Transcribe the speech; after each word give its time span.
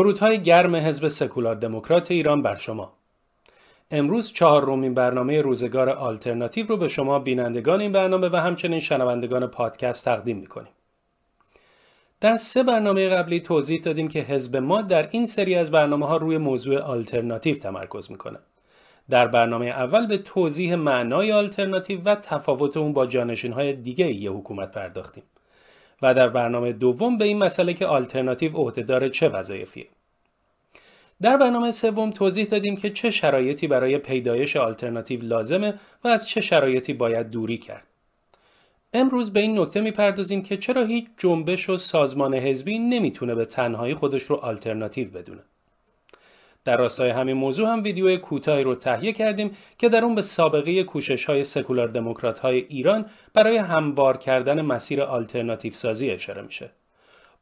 درودهای 0.00 0.42
گرم 0.42 0.76
حزب 0.76 1.08
سکولار 1.08 1.54
دموکرات 1.54 2.10
ایران 2.10 2.42
بر 2.42 2.54
شما. 2.54 2.92
امروز 3.90 4.32
چهار 4.32 4.64
رومین 4.64 4.94
برنامه 4.94 5.42
روزگار 5.42 5.90
آلترناتیو 5.90 6.66
رو 6.66 6.76
به 6.76 6.88
شما 6.88 7.18
بینندگان 7.18 7.80
این 7.80 7.92
برنامه 7.92 8.28
و 8.28 8.36
همچنین 8.36 8.78
شنوندگان 8.78 9.46
پادکست 9.46 10.04
تقدیم 10.04 10.36
می‌کنیم. 10.36 10.72
در 12.20 12.36
سه 12.36 12.62
برنامه 12.62 13.08
قبلی 13.08 13.40
توضیح 13.40 13.80
دادیم 13.80 14.08
که 14.08 14.20
حزب 14.20 14.56
ما 14.56 14.82
در 14.82 15.08
این 15.10 15.26
سری 15.26 15.54
از 15.54 15.70
برنامه 15.70 16.06
ها 16.06 16.16
روی 16.16 16.38
موضوع 16.38 16.78
آلترناتیو 16.78 17.56
تمرکز 17.56 18.10
می‌کنه. 18.10 18.38
در 19.10 19.26
برنامه 19.26 19.66
اول 19.66 20.06
به 20.06 20.18
توضیح 20.18 20.74
معنای 20.74 21.32
آلترناتیو 21.32 22.00
و 22.04 22.14
تفاوت 22.14 22.76
اون 22.76 22.92
با 22.92 23.06
جانشین 23.06 23.52
های 23.52 23.72
دیگه 23.72 24.12
یه 24.12 24.30
حکومت 24.30 24.72
پرداختیم. 24.72 25.24
و 26.02 26.14
در 26.14 26.28
برنامه 26.28 26.72
دوم 26.72 27.18
به 27.18 27.24
این 27.24 27.38
مسئله 27.38 27.74
که 27.74 27.86
آلترناتیو 27.86 28.56
عهدهدار 28.56 29.08
چه 29.08 29.28
وظایفیه 29.28 29.86
در 31.22 31.36
برنامه 31.36 31.70
سوم 31.70 32.10
توضیح 32.10 32.44
دادیم 32.44 32.76
که 32.76 32.90
چه 32.90 33.10
شرایطی 33.10 33.66
برای 33.66 33.98
پیدایش 33.98 34.56
آلترناتیو 34.56 35.22
لازمه 35.22 35.74
و 36.04 36.08
از 36.08 36.28
چه 36.28 36.40
شرایطی 36.40 36.92
باید 36.92 37.30
دوری 37.30 37.58
کرد. 37.58 37.86
امروز 38.92 39.32
به 39.32 39.40
این 39.40 39.58
نکته 39.58 39.80
می‌پردازیم 39.80 40.42
که 40.42 40.56
چرا 40.56 40.84
هیچ 40.84 41.06
جنبش 41.18 41.68
و 41.68 41.76
سازمان 41.76 42.34
حزبی 42.34 42.78
نمی‌تونه 42.78 43.34
به 43.34 43.44
تنهایی 43.44 43.94
خودش 43.94 44.22
رو 44.22 44.36
آلترناتیو 44.36 45.10
بدونه. 45.10 45.42
در 46.64 46.76
راستای 46.76 47.10
همین 47.10 47.36
موضوع 47.36 47.68
هم 47.68 47.82
ویدیو 47.82 48.16
کوتاهی 48.16 48.62
رو 48.62 48.74
تهیه 48.74 49.12
کردیم 49.12 49.56
که 49.78 49.88
در 49.88 50.04
اون 50.04 50.14
به 50.14 50.22
سابقه 50.22 50.84
کوشش 50.84 51.24
های 51.24 51.44
سکولار 51.44 51.88
دموکرات 51.88 52.38
های 52.38 52.58
ایران 52.58 53.06
برای 53.34 53.56
هموار 53.56 54.16
کردن 54.16 54.60
مسیر 54.60 55.02
آلترناتیو 55.02 55.72
سازی 55.72 56.10
اشاره 56.10 56.42
میشه. 56.42 56.70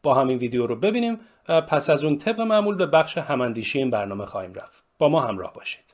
با 0.03 0.15
همین 0.15 0.39
ویدیو 0.39 0.67
رو 0.67 0.77
ببینیم 0.77 1.21
و 1.49 1.61
پس 1.61 1.91
از 1.91 2.05
اون 2.05 2.19
طبق 2.19 2.41
معمول 2.41 2.75
به 2.75 2.87
بخش 2.87 3.19
هماندیشی 3.19 3.79
این 3.79 3.91
برنامه 3.91 4.27
خواهیم 4.27 4.55
رفت. 4.55 4.85
با 4.99 5.09
ما 5.09 5.21
همراه 5.21 5.53
باشید. 5.53 5.88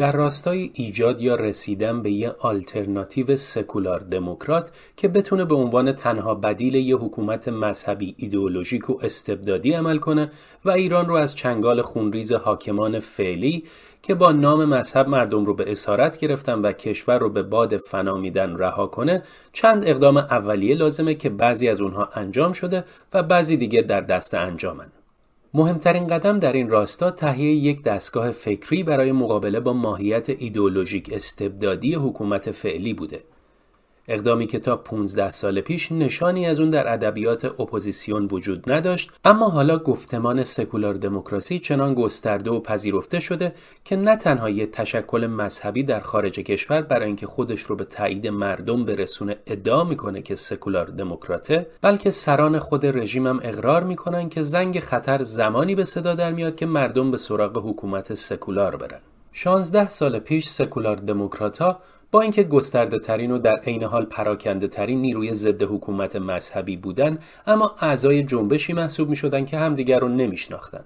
در 0.00 0.12
راستای 0.12 0.70
ایجاد 0.74 1.20
یا 1.20 1.34
رسیدن 1.34 2.02
به 2.02 2.10
یه 2.10 2.34
آلترناتیو 2.38 3.36
سکولار 3.36 4.00
دموکرات 4.00 4.70
که 4.96 5.08
بتونه 5.08 5.44
به 5.44 5.54
عنوان 5.54 5.92
تنها 5.92 6.34
بدیل 6.34 6.74
یه 6.74 6.96
حکومت 6.96 7.48
مذهبی 7.48 8.14
ایدئولوژیک 8.18 8.90
و 8.90 8.98
استبدادی 9.02 9.72
عمل 9.72 9.98
کنه 9.98 10.30
و 10.64 10.70
ایران 10.70 11.06
رو 11.06 11.14
از 11.14 11.36
چنگال 11.36 11.82
خونریز 11.82 12.32
حاکمان 12.32 13.00
فعلی 13.00 13.64
که 14.02 14.14
با 14.14 14.32
نام 14.32 14.64
مذهب 14.64 15.08
مردم 15.08 15.44
رو 15.44 15.54
به 15.54 15.72
اسارت 15.72 16.18
گرفتن 16.18 16.58
و 16.60 16.72
کشور 16.72 17.18
رو 17.18 17.30
به 17.30 17.42
باد 17.42 17.76
فنا 17.76 18.16
میدن 18.16 18.56
رها 18.56 18.86
کنه 18.86 19.22
چند 19.52 19.88
اقدام 19.88 20.16
اولیه 20.16 20.74
لازمه 20.74 21.14
که 21.14 21.30
بعضی 21.30 21.68
از 21.68 21.80
اونها 21.80 22.08
انجام 22.14 22.52
شده 22.52 22.84
و 23.12 23.22
بعضی 23.22 23.56
دیگه 23.56 23.82
در 23.82 24.00
دست 24.00 24.34
انجامن. 24.34 24.99
مهمترین 25.54 26.06
قدم 26.06 26.38
در 26.38 26.52
این 26.52 26.68
راستا 26.68 27.10
تهیه 27.10 27.54
یک 27.54 27.82
دستگاه 27.82 28.30
فکری 28.30 28.82
برای 28.82 29.12
مقابله 29.12 29.60
با 29.60 29.72
ماهیت 29.72 30.30
ایدئولوژیک 30.30 31.12
استبدادی 31.12 31.94
حکومت 31.94 32.50
فعلی 32.50 32.94
بوده. 32.94 33.20
اقدامی 34.10 34.46
که 34.46 34.58
تا 34.58 34.76
15 34.76 35.32
سال 35.32 35.60
پیش 35.60 35.92
نشانی 35.92 36.46
از 36.46 36.60
اون 36.60 36.70
در 36.70 36.92
ادبیات 36.92 37.44
اپوزیسیون 37.44 38.28
وجود 38.32 38.72
نداشت 38.72 39.10
اما 39.24 39.48
حالا 39.48 39.78
گفتمان 39.78 40.44
سکولار 40.44 40.94
دموکراسی 40.94 41.58
چنان 41.58 41.94
گسترده 41.94 42.50
و 42.50 42.60
پذیرفته 42.60 43.20
شده 43.20 43.52
که 43.84 43.96
نه 43.96 44.16
تنها 44.16 44.50
یک 44.50 44.70
تشکل 44.70 45.26
مذهبی 45.26 45.82
در 45.82 46.00
خارج 46.00 46.32
کشور 46.32 46.82
برای 46.82 47.06
اینکه 47.06 47.26
خودش 47.26 47.60
رو 47.60 47.76
به 47.76 47.84
تایید 47.84 48.26
مردم 48.26 48.84
برسونه 48.84 49.36
ادعا 49.46 49.84
می‌کنه 49.84 50.22
که 50.22 50.34
سکولار 50.34 50.86
دموکراته 50.86 51.66
بلکه 51.82 52.10
سران 52.10 52.58
خود 52.58 52.86
رژیمم 52.86 53.40
اقرار 53.42 53.84
می‌کنن 53.84 54.28
که 54.28 54.42
زنگ 54.42 54.80
خطر 54.80 55.22
زمانی 55.22 55.74
به 55.74 55.84
صدا 55.84 56.14
در 56.14 56.32
میاد 56.32 56.54
که 56.54 56.66
مردم 56.66 57.10
به 57.10 57.18
سراغ 57.18 57.68
حکومت 57.68 58.14
سکولار 58.14 58.76
برن. 58.76 59.00
16 59.32 59.88
سال 59.88 60.18
پیش 60.18 60.48
سکولار 60.48 60.96
دموکراتها 60.96 61.80
با 62.12 62.20
اینکه 62.20 62.42
گسترده 62.42 62.98
ترین 62.98 63.30
و 63.30 63.38
در 63.38 63.56
عین 63.56 63.84
حال 63.84 64.04
پراکنده 64.04 64.68
ترین 64.68 65.00
نیروی 65.00 65.34
ضد 65.34 65.62
حکومت 65.62 66.16
مذهبی 66.16 66.76
بودن 66.76 67.18
اما 67.46 67.74
اعضای 67.80 68.22
جنبشی 68.22 68.72
محسوب 68.72 69.08
می 69.08 69.16
شدن 69.16 69.44
که 69.44 69.58
همدیگر 69.58 69.98
رو 69.98 70.08
نمی 70.08 70.36
شناختن. 70.36 70.84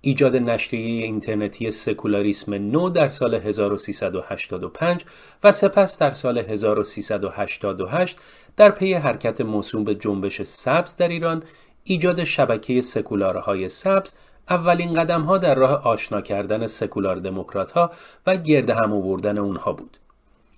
ایجاد 0.00 0.36
نشریه 0.36 1.04
اینترنتی 1.04 1.70
سکولاریسم 1.70 2.54
نو 2.54 2.90
در 2.90 3.08
سال 3.08 3.34
1385 3.34 5.04
و 5.44 5.52
سپس 5.52 5.98
در 5.98 6.10
سال 6.10 6.38
1388 6.38 8.16
در 8.56 8.70
پی 8.70 8.94
حرکت 8.94 9.40
موسوم 9.40 9.84
به 9.84 9.94
جنبش 9.94 10.42
سبز 10.42 10.96
در 10.96 11.08
ایران 11.08 11.42
ایجاد 11.84 12.24
شبکه 12.24 12.80
سکولارهای 12.80 13.68
سبز 13.68 14.14
اولین 14.50 14.90
قدم 14.90 15.22
ها 15.22 15.38
در 15.38 15.54
راه 15.54 15.86
آشنا 15.86 16.20
کردن 16.20 16.66
سکولار 16.66 17.16
دموکرات 17.16 17.70
ها 17.70 17.90
و 18.26 18.36
گرد 18.36 18.70
هم 18.70 18.92
آوردن 18.92 19.38
اونها 19.38 19.72
بود. 19.72 19.98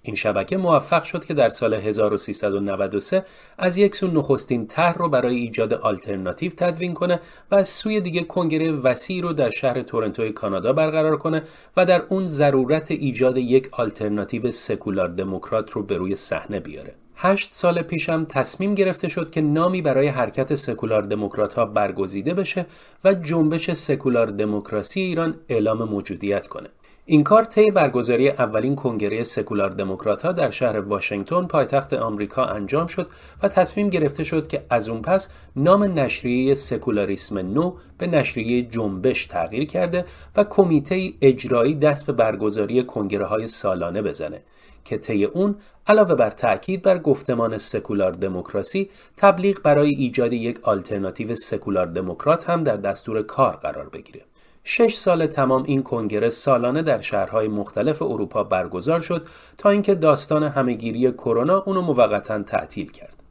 این 0.03 0.17
شبکه 0.17 0.57
موفق 0.57 1.03
شد 1.05 1.25
که 1.25 1.35
در 1.35 1.49
سال 1.49 1.75
1393 1.75 3.25
از 3.59 3.77
یک 3.79 3.97
سو 3.97 4.07
نخستین 4.07 4.67
طرح 4.67 4.99
رو 4.99 5.09
برای 5.09 5.37
ایجاد 5.37 5.75
آلترناتیو 5.75 6.53
تدوین 6.57 6.95
کنه 6.95 7.21
و 7.51 7.55
از 7.55 7.69
سوی 7.69 8.01
دیگه 8.01 8.23
کنگره 8.23 8.73
وسیع 8.73 9.23
رو 9.23 9.33
در 9.33 9.51
شهر 9.51 9.83
تورنتو 9.83 10.33
کانادا 10.33 10.73
برقرار 10.73 11.17
کنه 11.17 11.43
و 11.77 11.87
در 11.87 12.03
اون 12.09 12.27
ضرورت 12.27 12.91
ایجاد 12.91 13.39
یک 13.39 13.69
آلترناتیو 13.73 14.51
سکولار 14.51 15.09
دموکرات 15.09 15.71
رو 15.71 15.83
به 15.83 15.97
روی 15.97 16.17
صحنه 16.17 16.61
بیاره. 16.61 16.95
هشت 17.23 17.51
سال 17.51 17.83
پیشم 17.83 18.25
تصمیم 18.25 18.75
گرفته 18.75 19.09
شد 19.09 19.31
که 19.31 19.41
نامی 19.41 19.83
برای 19.83 20.09
حرکت 20.09 20.55
سکولار 20.55 21.03
دموکرات 21.03 21.55
ها 21.55 21.65
برگزیده 21.65 22.35
بشه 22.35 22.67
و 23.05 23.15
جنبش 23.15 23.71
سکولار 23.71 24.27
دموکراسی 24.27 25.01
ایران 25.01 25.35
اعلام 25.49 25.85
موجودیت 25.85 26.47
کنه. 26.47 26.69
این 27.11 27.25
کار 27.25 27.45
طی 27.45 27.71
برگزاری 27.71 28.29
اولین 28.29 28.77
کنگره 28.77 29.25
سکولار 29.25 29.71
دموکرات 29.71 30.23
ها 30.23 30.33
در 30.33 30.51
شهر 30.51 30.81
واشنگتن 30.81 31.47
پایتخت 31.47 31.93
آمریکا 31.93 32.45
انجام 32.45 32.87
شد 32.87 33.07
و 33.43 33.49
تصمیم 33.49 33.89
گرفته 33.89 34.25
شد 34.25 34.47
که 34.47 34.63
از 34.71 34.89
اون 34.89 35.03
پس 35.03 35.29
نام 35.57 35.83
نشریه 35.85 36.55
سکولاریسم 36.55 37.39
نو 37.39 37.75
به 37.99 38.07
نشریه 38.07 38.63
جنبش 38.63 39.27
تغییر 39.27 39.65
کرده 39.65 40.05
و 40.37 40.45
کمیته 40.45 41.13
اجرایی 41.23 41.75
دست 41.75 42.07
به 42.07 42.13
برگزاری 42.13 42.85
کنگره 42.85 43.25
های 43.25 43.49
سالانه 43.49 44.03
بزنه 44.03 44.43
که 44.85 44.99
طی 44.99 45.25
اون 45.25 45.55
علاوه 45.87 46.15
بر 46.15 46.31
تاکید 46.31 46.83
بر 46.83 46.99
گفتمان 46.99 47.59
سکولار 47.59 48.13
دموکراسی 48.13 48.91
تبلیغ 49.17 49.63
برای 49.63 49.91
ایجاد 49.91 50.33
یک 50.33 50.61
آلترناتیو 50.63 51.35
سکولار 51.35 51.87
دموکرات 51.87 52.51
هم 52.51 52.65
در 52.65 52.77
دستور 52.77 53.23
کار 53.23 53.57
قرار 53.57 53.89
بگیره. 53.89 54.30
شش 54.73 54.97
سال 54.97 55.27
تمام 55.27 55.63
این 55.63 55.83
کنگره 55.83 56.29
سالانه 56.29 56.83
در 56.83 57.01
شهرهای 57.01 57.49
مختلف 57.49 58.03
اروپا 58.03 58.45
برگزار 58.45 59.01
شد 59.01 59.27
تا 59.57 59.71
اینکه 59.71 59.95
داستان 59.95 60.43
همهگیری 60.43 61.13
کرونا 61.13 61.59
اونو 61.67 61.81
موقتا 61.81 62.43
تعطیل 62.43 62.91
کرد. 62.91 63.23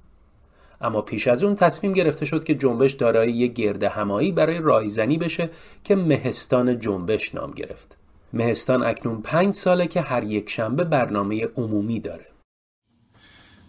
اما 0.82 1.02
پیش 1.02 1.28
از 1.28 1.44
اون 1.44 1.56
تصمیم 1.56 1.94
گرفته 1.94 2.26
شد 2.26 2.44
که 2.44 2.56
جنبش 2.56 2.94
دارای 2.94 3.32
یک 3.32 3.54
گرد 3.54 3.84
همایی 3.84 4.32
برای 4.32 4.58
رایزنی 4.58 5.18
بشه 5.18 5.50
که 5.84 5.96
مهستان 5.96 6.80
جنبش 6.80 7.36
نام 7.36 7.52
گرفت. 7.52 7.98
مهستان 8.34 8.84
اکنون 8.84 9.22
پنج 9.22 9.54
ساله 9.54 9.88
که 9.88 10.02
هر 10.02 10.24
یک 10.24 10.50
شنبه 10.50 10.84
برنامه 10.84 11.48
عمومی 11.58 12.00
داره. 12.00 12.26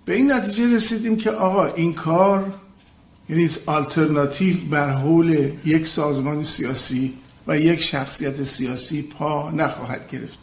به 0.04 0.14
این 0.14 0.32
نتیجه 0.32 0.74
رسیدیم 0.74 1.16
که 1.16 1.30
آقا 1.30 1.66
این 1.66 1.94
کار 1.94 2.44
یعنی 3.28 3.50
آلترناتیو 3.66 4.56
بر 4.70 4.90
حول 4.90 5.50
یک 5.64 5.86
سازمان 5.86 6.42
سیاسی 6.42 7.14
و 7.46 7.58
یک 7.58 7.82
شخصیت 7.82 8.42
سیاسی 8.42 9.02
پا 9.02 9.50
نخواهد 9.50 10.10
گرفت. 10.10 10.38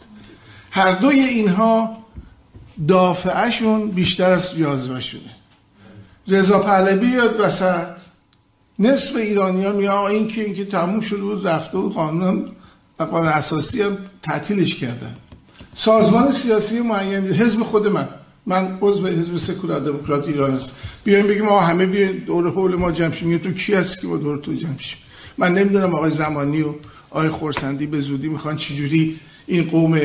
هر 0.70 0.92
دوی 0.92 1.20
اینها 1.20 1.98
دافعشون 2.88 3.90
بیشتر 3.90 4.30
از 4.30 4.56
جاذبه 4.56 5.00
شده. 5.00 5.30
رضا 6.28 6.58
پهلوی 6.58 7.08
یاد 7.08 7.40
وسط. 7.40 7.98
نصف 8.78 9.16
ایرانی 9.16 9.64
ها 9.64 9.72
میگه 9.72 10.00
این 10.00 10.28
که 10.28 10.44
این 10.44 10.54
که 10.54 10.64
تموم 10.64 11.00
شده 11.00 11.20
بود 11.20 11.46
رفته 11.46 11.78
و 11.78 11.88
قانون 11.88 12.50
قانون 12.98 13.28
اساسی 13.28 13.82
هم 13.82 13.98
تعطیلش 14.22 14.76
کردن. 14.76 15.16
سازمان 15.74 16.30
سیاسی 16.30 16.80
معین 16.80 17.32
حزب 17.32 17.62
خود 17.62 17.86
من. 17.86 18.08
من 18.48 18.78
عضو 18.80 19.06
حزب 19.06 19.36
سکولار 19.36 19.80
دموکرات 19.80 20.28
ایران 20.28 20.50
هست 20.50 20.72
بیایم 21.04 21.26
بگیم 21.26 21.44
ما 21.44 21.60
همه 21.60 21.86
بیاین 21.86 22.18
دور 22.18 22.50
حول 22.50 22.74
ما 22.74 22.92
جمع 22.92 23.12
شیم 23.12 23.38
تو 23.38 23.52
کی 23.52 23.74
هست 23.74 24.00
که 24.00 24.06
با 24.06 24.16
دور 24.16 24.38
تو 24.38 24.54
جمع 24.54 24.78
شیم 24.78 24.98
من 25.38 25.54
نمی‌دونم 25.54 25.94
آقای 25.94 26.10
زمانی 26.10 26.62
و 26.62 26.74
آقای 27.10 27.28
خورسندی 27.28 27.86
به 27.86 28.00
زودی 28.00 28.28
می‌خوان 28.28 28.56
چجوری 28.56 29.20
این 29.46 29.64
قوم 29.64 30.00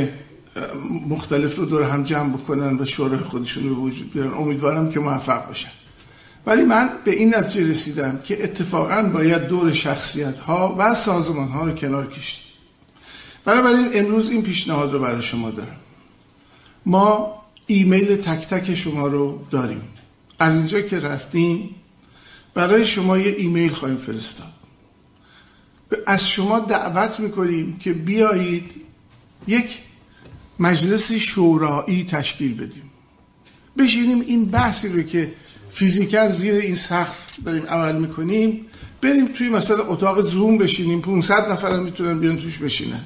مختلف 1.07 1.55
رو 1.55 1.65
دور 1.65 1.83
هم 1.83 2.03
جمع 2.03 2.37
بکنن 2.37 2.79
و 2.79 2.85
شورای 2.85 3.19
خودشون 3.19 3.69
رو 3.69 3.75
وجود 3.75 4.13
بیارن. 4.13 4.33
امیدوارم 4.33 4.91
که 4.91 4.99
موفق 4.99 5.47
باشن. 5.47 5.69
ولی 6.45 6.63
من 6.63 6.89
به 7.05 7.11
این 7.11 7.35
نتیجه 7.35 7.69
رسیدم 7.69 8.19
که 8.23 8.43
اتفاقا 8.43 9.03
باید 9.03 9.47
دور 9.47 9.71
شخصیت 9.71 10.39
ها 10.39 10.75
و 10.77 10.95
سازمان 10.95 11.47
ها 11.47 11.65
رو 11.65 11.71
کنار 11.71 12.09
کشید. 12.09 12.43
بنابراین 13.45 13.87
امروز 13.93 14.29
این 14.29 14.43
پیشنهاد 14.43 14.93
رو 14.93 14.99
برای 14.99 15.21
شما 15.21 15.49
دارم. 15.51 15.77
ما 16.85 17.33
ایمیل 17.67 18.15
تک 18.15 18.47
تک 18.47 18.75
شما 18.75 19.07
رو 19.07 19.39
داریم. 19.51 19.81
از 20.39 20.57
اینجا 20.57 20.81
که 20.81 20.99
رفتیم 20.99 21.75
برای 22.53 22.85
شما 22.85 23.17
یه 23.17 23.35
ایمیل 23.37 23.73
خواهیم 23.73 23.97
فرستاد. 23.97 24.52
از 26.07 26.29
شما 26.29 26.59
دعوت 26.59 27.19
می‌کنیم 27.19 27.77
که 27.77 27.93
بیایید 27.93 28.71
یک 29.47 29.79
مجلس 30.59 31.13
شورایی 31.13 32.03
تشکیل 32.03 32.53
بدیم. 32.53 32.91
بشینیم 33.77 34.21
این 34.21 34.45
بحثی 34.45 34.89
رو 34.89 35.01
که 35.01 35.33
فیزیکال 35.69 36.31
زیر 36.31 36.55
این 36.55 36.75
سقف 36.75 37.25
داریم 37.45 37.65
عمل 37.65 37.95
می‌کنیم 37.95 38.65
بریم 39.01 39.27
توی 39.27 39.49
مثلا 39.49 39.83
اتاق 39.83 40.21
زوم 40.21 40.57
بشینیم 40.57 41.01
500 41.01 41.51
نفر 41.51 41.79
می‌تونن 41.79 42.19
بیان 42.19 42.37
توش 42.37 42.57
بشینن. 42.57 43.01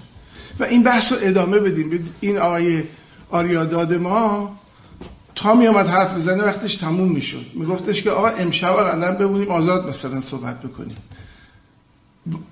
و 0.60 0.64
این 0.64 0.84
بحث 0.84 1.12
رو 1.12 1.18
ادامه 1.22 1.60
بدیم. 1.60 2.14
این 2.20 2.38
آقای 2.38 2.84
آریاداد 3.30 3.94
ما 3.94 4.60
تا 5.36 5.54
می 5.54 5.68
آمد 5.68 5.88
حرف 5.88 6.14
بزنه 6.14 6.44
وقتش 6.44 6.76
تموم 6.76 7.12
می‌شد. 7.12 7.46
میگفتش 7.54 8.02
که 8.02 8.10
آقا 8.10 8.28
امشب 8.28 8.74
قدم 8.74 9.18
بمونیم 9.18 9.48
آزاد 9.48 9.88
مثلا 9.88 10.20
صحبت 10.20 10.62
بکنیم. 10.62 10.98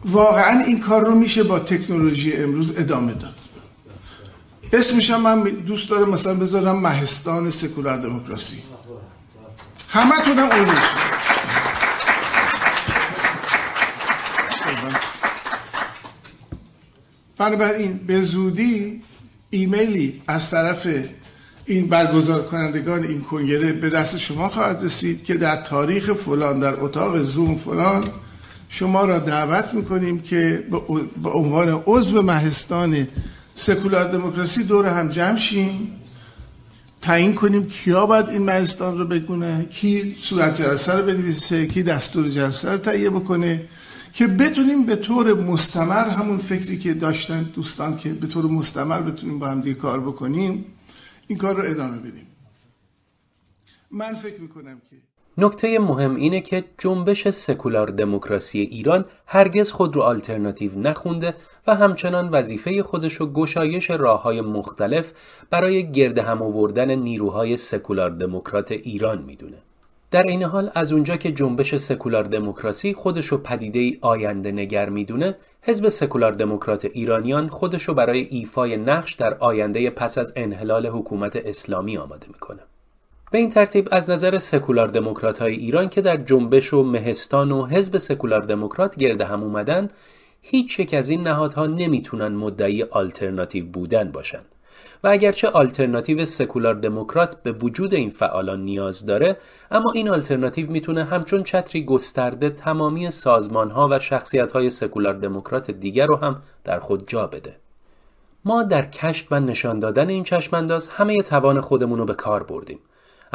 واقعا 0.06 0.64
این 0.64 0.80
کار 0.80 1.06
رو 1.06 1.16
میشه 1.16 1.44
با 1.44 1.60
تکنولوژی 1.60 2.34
امروز 2.34 2.80
ادامه 2.80 3.14
داد. 3.14 3.36
اسمش 4.74 5.12
هم 5.12 5.22
من 5.22 5.44
دوست 5.44 5.90
دارم 5.90 6.10
مثلا 6.10 6.36
بذارم 6.36 6.80
مهستان 6.80 7.50
سکولار 7.50 7.98
دموکراسی. 7.98 8.58
همه 9.90 10.16
تونم 10.26 10.50
بنابراین 17.38 17.98
به 17.98 18.22
زودی 18.22 19.02
ایمیلی 19.50 20.22
از 20.28 20.52
طرف 20.52 20.88
این 21.66 21.88
برگزار 21.88 22.44
کنندگان 22.44 23.04
این 23.04 23.22
کنگره 23.22 23.74
به 23.74 23.90
دست 23.90 24.18
شما 24.18 24.50
خواهد 24.50 24.84
رسید 24.84 25.24
که 25.24 25.34
در 25.34 25.56
تاریخ 25.56 26.14
فلان 26.14 26.60
در 26.60 26.80
اتاق 26.80 27.24
زوم 27.24 27.58
فلان 27.58 28.04
شما 28.76 29.06
را 29.06 29.20
دعوت 29.20 29.74
می‌کنیم 29.74 30.20
که 30.20 30.68
به 31.24 31.30
عنوان 31.30 31.84
عضو 31.86 32.22
مهستان 32.22 33.08
سکولار 33.56 34.12
دموکراسی 34.12 34.64
دور 34.64 34.86
هم 34.86 35.10
جمع 35.10 35.38
شیم. 35.38 36.02
تعیین 37.02 37.36
کنیم 37.36 37.66
کیا 37.66 38.06
باید 38.06 38.30
این 38.30 38.44
مهستان 38.44 38.98
رو 38.98 39.06
بگونه 39.06 39.66
کی 39.66 40.18
صورت 40.22 40.62
جلسه 40.62 40.94
رو 40.94 41.06
بنویسه 41.06 41.66
کی 41.66 41.84
دستور 41.84 42.30
جلسه 42.30 42.72
رو 42.72 42.78
تهیه 42.78 43.10
بکنه 43.10 43.68
که 44.14 44.28
بتونیم 44.28 44.86
به 44.86 44.96
طور 44.96 45.34
مستمر 45.34 46.08
همون 46.08 46.38
فکری 46.38 46.80
که 46.80 46.94
داشتن 46.94 47.44
دوستان 47.44 47.98
که 47.98 48.14
به 48.14 48.28
طور 48.28 48.46
مستمر 48.46 49.02
بتونیم 49.02 49.40
با 49.40 49.48
هم 49.48 49.62
دیگه 49.62 49.76
کار 49.76 50.00
بکنیم 50.00 50.66
این 51.28 51.38
کار 51.38 51.56
رو 51.56 51.70
ادامه 51.70 51.98
بدیم. 51.98 52.28
من 53.92 54.16
فکر 54.16 54.42
می‌کنم 54.42 54.82
که 54.90 54.96
نکته 55.38 55.80
مهم 55.80 56.16
اینه 56.16 56.42
که 56.42 56.64
جنبش 56.78 57.30
سکولار 57.30 57.88
دموکراسی 57.88 58.60
ایران 58.60 59.06
هرگز 59.26 59.72
خود 59.72 59.96
رو 59.96 60.02
آلترناتیو 60.02 60.80
نخونده 60.80 61.34
و 61.68 61.76
همچنان 61.76 62.30
وظیفه 62.30 62.84
خودش 62.84 63.14
رو 63.14 63.28
گشایش 63.28 63.90
راه 63.90 64.22
های 64.22 64.42
مختلف 64.42 65.12
برای 65.50 65.92
گرد 65.92 66.18
هم 66.18 66.42
آوردن 66.42 66.92
نیروهای 66.92 67.58
سکولار 67.58 68.10
دموکرات 68.10 68.72
ایران 68.72 69.22
می‌دونه. 69.22 69.58
در 70.12 70.24
این 70.24 70.44
حال 70.44 70.72
از 70.76 70.92
اونجا 70.94 71.18
که 71.18 71.32
جنبش 71.32 71.76
سکولار 71.76 72.24
دموکراسی 72.24 72.94
خودش 72.94 73.26
رو 73.26 73.38
پدیده 73.38 73.98
آینده 74.02 74.52
نگر 74.52 74.90
می‌دونه 74.90 75.36
حزب 75.62 75.90
سکولار 75.90 76.32
دموکرات 76.32 76.86
ایرانیان 76.86 77.50
خودش 77.50 77.84
رو 77.84 77.94
برای 77.94 78.28
ایفای 78.30 78.78
نقش 78.78 79.14
در 79.14 79.34
آینده 79.34 79.90
پس 79.90 80.18
از 80.18 80.34
انحلال 80.36 80.88
حکومت 80.88 81.36
اسلامی 81.36 81.98
آماده 81.98 82.28
می‌کنه 82.28 82.60
به 83.32 83.38
این 83.38 83.50
ترتیب 83.50 83.88
از 83.92 84.10
نظر 84.10 84.40
سکولار 84.40 84.88
دموکرات 84.88 85.40
های 85.40 85.54
ایران 85.54 85.90
که 85.90 86.02
در 86.02 86.18
جنبش 86.18 86.74
و 86.74 86.84
مهستان 86.84 87.52
و 87.52 87.66
حزب 87.66 87.98
سکولار 87.98 88.42
دموکرات 88.42 88.96
گرد 88.96 89.22
هم 89.22 89.44
اومدن 89.44 89.90
هیچ 90.42 90.80
یک 90.80 90.94
از 90.94 91.10
این 91.10 91.24
نهادها 91.24 91.66
نمی‌تونن 91.66 92.28
مدعی 92.28 92.84
آلترناتیو 92.84 93.66
بودن 93.66 94.12
باشن. 94.12 94.42
و 95.04 95.08
اگرچه 95.08 95.48
آلترناتیو 95.48 96.26
سکولار 96.26 96.74
دموکرات 96.74 97.44
به 97.44 97.52
وجود 97.52 97.94
این 97.94 98.10
فعالان 98.10 98.62
نیاز 98.66 99.06
داره 99.06 99.38
اما 99.72 99.92
این 99.92 100.10
آلترناتیو 100.10 100.72
می‌تونه 100.72 101.04
همچون 101.04 101.44
چتری 101.44 101.86
گسترده 101.86 102.50
تمامی 102.50 103.12
سازمان 103.12 103.72
ها 103.72 103.88
و 103.92 104.00
شخصیت 104.00 104.52
های 104.52 104.70
سکولار 104.70 105.14
دموکرات 105.14 105.72
دیگر 105.72 106.08
رو 106.08 106.16
هم 106.16 106.42
در 106.64 106.80
خود 106.80 107.08
جا 107.08 107.28
بده. 107.28 107.56
ما 108.46 108.64
در 108.64 108.86
کشف 108.86 109.32
و 109.32 109.40
نشان 109.40 109.80
دادن 109.80 110.10
این 110.10 110.24
چشمانداز 110.24 110.88
همه 110.88 111.22
توان 111.22 111.62
خودمون 111.62 112.00
رو 112.00 112.06
به 112.06 112.14
کار 112.14 112.44
بردیم. 112.44 112.80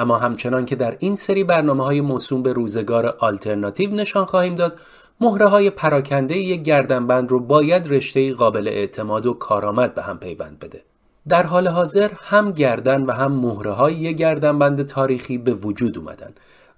اما 0.00 0.19
همچنان 0.19 0.64
که 0.64 0.76
در 0.76 0.97
این 0.99 1.14
سری 1.14 1.45
برنامه 1.45 1.85
های 1.85 2.00
موسوم 2.00 2.42
به 2.42 2.52
روزگار 2.52 3.07
آلترناتیو 3.07 3.90
نشان 3.90 4.25
خواهیم 4.25 4.54
داد 4.54 4.78
مهره 5.21 5.47
های 5.47 5.71
پراکنده 5.71 6.38
یک 6.38 6.62
گردنبند 6.62 7.30
رو 7.30 7.40
باید 7.40 7.88
رشته 7.88 8.35
قابل 8.35 8.69
اعتماد 8.69 9.26
و 9.26 9.33
کارآمد 9.33 9.95
به 9.95 10.02
هم 10.02 10.19
پیوند 10.19 10.59
بده 10.59 10.83
در 11.28 11.47
حال 11.47 11.69
حاضر 11.69 12.11
هم 12.21 12.52
گردن 12.52 13.02
و 13.02 13.12
هم 13.12 13.33
مهره 13.33 13.71
های 13.71 13.95
یک 13.95 14.16
گردنبند 14.16 14.87
تاریخی 14.87 15.38
به 15.38 15.52
وجود 15.52 15.99
اومدن 15.99 16.33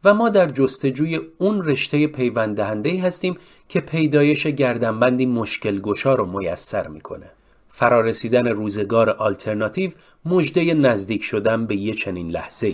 و 0.04 0.14
ما 0.14 0.28
در 0.28 0.48
جستجوی 0.48 1.20
اون 1.38 1.64
رشته 1.64 2.06
پیوند 2.06 2.56
دهنده 2.56 3.02
هستیم 3.02 3.38
که 3.68 3.80
پیدایش 3.80 4.46
گردنبندی 4.46 5.26
مشکل 5.26 5.80
گشا 5.80 6.14
رو 6.14 6.38
میسر 6.38 6.88
می‌کنه. 6.88 7.30
فرارسیدن 7.68 8.46
روزگار 8.48 9.10
آلترناتیو 9.10 9.90
مجده 10.24 10.74
نزدیک 10.74 11.22
شدن 11.22 11.66
به 11.66 11.76
یه 11.76 11.94
چنین 11.94 12.30
لحظه. 12.30 12.72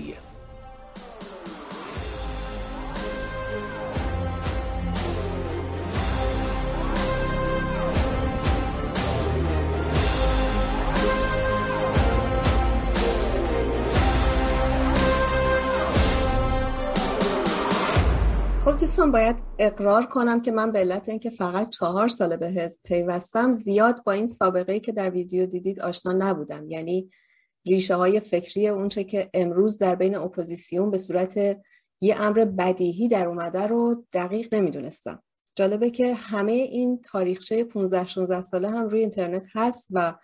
دوستان 18.76 19.12
باید 19.12 19.36
اقرار 19.58 20.06
کنم 20.06 20.42
که 20.42 20.50
من 20.50 20.72
به 20.72 20.78
علت 20.78 21.08
اینکه 21.08 21.30
فقط 21.30 21.70
چهار 21.70 22.08
ساله 22.08 22.36
به 22.36 22.48
حزب 22.48 22.80
پیوستم 22.84 23.52
زیاد 23.52 24.04
با 24.04 24.12
این 24.12 24.26
سابقه 24.26 24.80
که 24.80 24.92
در 24.92 25.10
ویدیو 25.10 25.46
دیدید 25.46 25.80
آشنا 25.80 26.12
نبودم. 26.12 26.70
یعنی 26.70 27.10
ریشه 27.66 27.94
های 27.94 28.20
فکری 28.20 28.68
اونچه 28.68 29.04
که 29.04 29.30
امروز 29.34 29.78
در 29.78 29.94
بین 29.94 30.16
اپوزیسیون 30.16 30.90
به 30.90 30.98
صورت 30.98 31.36
یه 32.00 32.20
امر 32.20 32.44
بدیهی 32.44 33.08
در 33.08 33.28
اومده 33.28 33.66
رو 33.66 34.06
دقیق 34.12 34.54
نمی‌دونستم. 34.54 35.22
جالبه 35.56 35.90
که 35.90 36.14
همه 36.14 36.52
این 36.52 37.00
تاریخچه 37.00 37.64
15 37.64 38.06
16 38.06 38.42
ساله 38.42 38.70
هم 38.70 38.88
روی 38.88 39.00
اینترنت 39.00 39.46
هست 39.54 39.88
و 39.90 40.14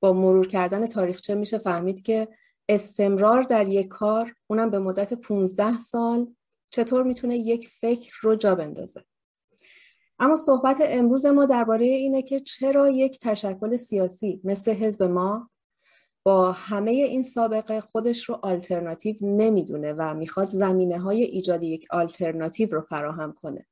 با 0.00 0.12
مرور 0.12 0.46
کردن 0.46 0.86
تاریخچه 0.86 1.34
میشه 1.34 1.58
فهمید 1.58 2.02
که 2.02 2.28
استمرار 2.68 3.42
در 3.42 3.68
یک 3.68 3.88
کار 3.88 4.34
اونم 4.46 4.70
به 4.70 4.78
مدت 4.78 5.14
15 5.14 5.80
سال 5.80 6.26
چطور 6.70 7.02
می‌تونه 7.02 7.38
یک 7.38 7.68
فکر 7.68 8.12
رو 8.20 8.36
جا 8.36 8.54
بندازه. 8.54 9.04
اما 10.18 10.36
صحبت 10.36 10.76
امروز 10.80 11.26
ما 11.26 11.46
درباره 11.46 11.86
اینه 11.86 12.22
که 12.22 12.40
چرا 12.40 12.88
یک 12.88 13.20
تشکل 13.20 13.76
سیاسی 13.76 14.40
مثل 14.44 14.72
حزب 14.72 15.02
ما 15.02 15.50
با 16.22 16.52
همه 16.52 16.90
این 16.90 17.22
سابقه 17.22 17.80
خودش 17.80 18.28
رو 18.28 18.38
آلترناتیو 18.42 19.16
نمی‌دونه 19.22 19.92
و 19.92 20.14
می‌خواد 20.14 20.48
زمینه 20.48 20.98
های 20.98 21.22
ایجاد 21.22 21.62
یک 21.62 21.86
آلترناتیو 21.90 22.74
رو 22.74 22.80
فراهم 22.80 23.32
کنه. 23.32 23.66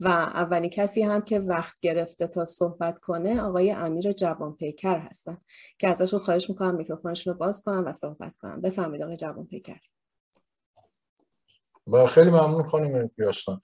و 0.00 0.08
اولین 0.08 0.70
کسی 0.70 1.02
هم 1.02 1.20
که 1.20 1.38
وقت 1.38 1.76
گرفته 1.80 2.26
تا 2.26 2.44
صحبت 2.44 2.98
کنه 2.98 3.42
آقای 3.42 3.70
امیر 3.70 4.12
جوان 4.12 4.56
پیکر 4.56 4.98
هستن 4.98 5.38
که 5.78 5.88
ازشون 5.88 6.20
خواهش 6.20 6.50
می‌کنم 6.50 6.74
میکروفونشون 6.74 7.32
رو 7.32 7.38
باز 7.38 7.62
کنم 7.62 7.84
و 7.86 7.92
صحبت 7.92 8.36
کنم. 8.36 8.60
بفهمید 8.60 9.02
آقای 9.02 9.16
جوان 9.16 9.46
پیکر 9.46 9.78
با 11.90 12.06
خیلی 12.06 12.30
ممنون 12.30 12.62
خانم 12.62 13.08
پیاستان. 13.08 13.60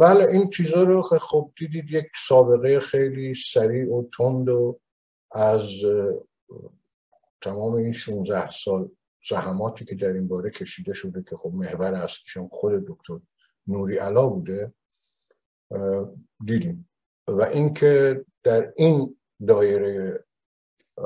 بله 0.00 0.26
این 0.30 0.50
چیزا 0.50 0.82
رو 0.82 1.02
خب 1.02 1.52
دیدید 1.56 1.90
یک 1.90 2.06
سابقه 2.28 2.80
خیلی 2.80 3.34
سریع 3.34 3.94
و 3.94 4.04
تند 4.16 4.48
و 4.48 4.80
از 5.32 5.68
تمام 7.40 7.74
این 7.74 7.92
16 7.92 8.50
سال 8.50 8.90
زحماتی 9.28 9.84
که 9.84 9.94
در 9.94 10.12
این 10.12 10.28
باره 10.28 10.50
کشیده 10.50 10.94
شده 10.94 11.22
که 11.22 11.36
خب 11.36 11.50
محور 11.54 11.94
اصلیشون 11.94 12.48
خود 12.48 12.72
دکتر 12.86 13.18
نوری 13.66 13.98
علا 13.98 14.28
بوده 14.28 14.72
دیدیم. 16.44 16.90
و 17.28 17.42
اینکه 17.42 18.24
در 18.42 18.72
این 18.76 19.16
دایره 19.46 20.24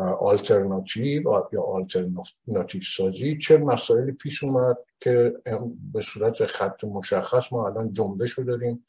آلترناتیو 0.01 1.23
یا 1.53 1.63
آلترناتیو 1.63 2.83
سازی 2.97 3.39
چه 3.39 3.59
مسائلی 3.59 4.13
پیش 4.13 4.45
اومد 4.45 4.77
که 5.01 5.35
به 5.93 6.01
صورت 6.01 6.47
خط 6.47 6.85
مشخص 6.85 7.53
ما 7.53 7.67
الان 7.67 7.93
جنبش 7.93 8.31
رو 8.31 8.45
داریم 8.45 8.87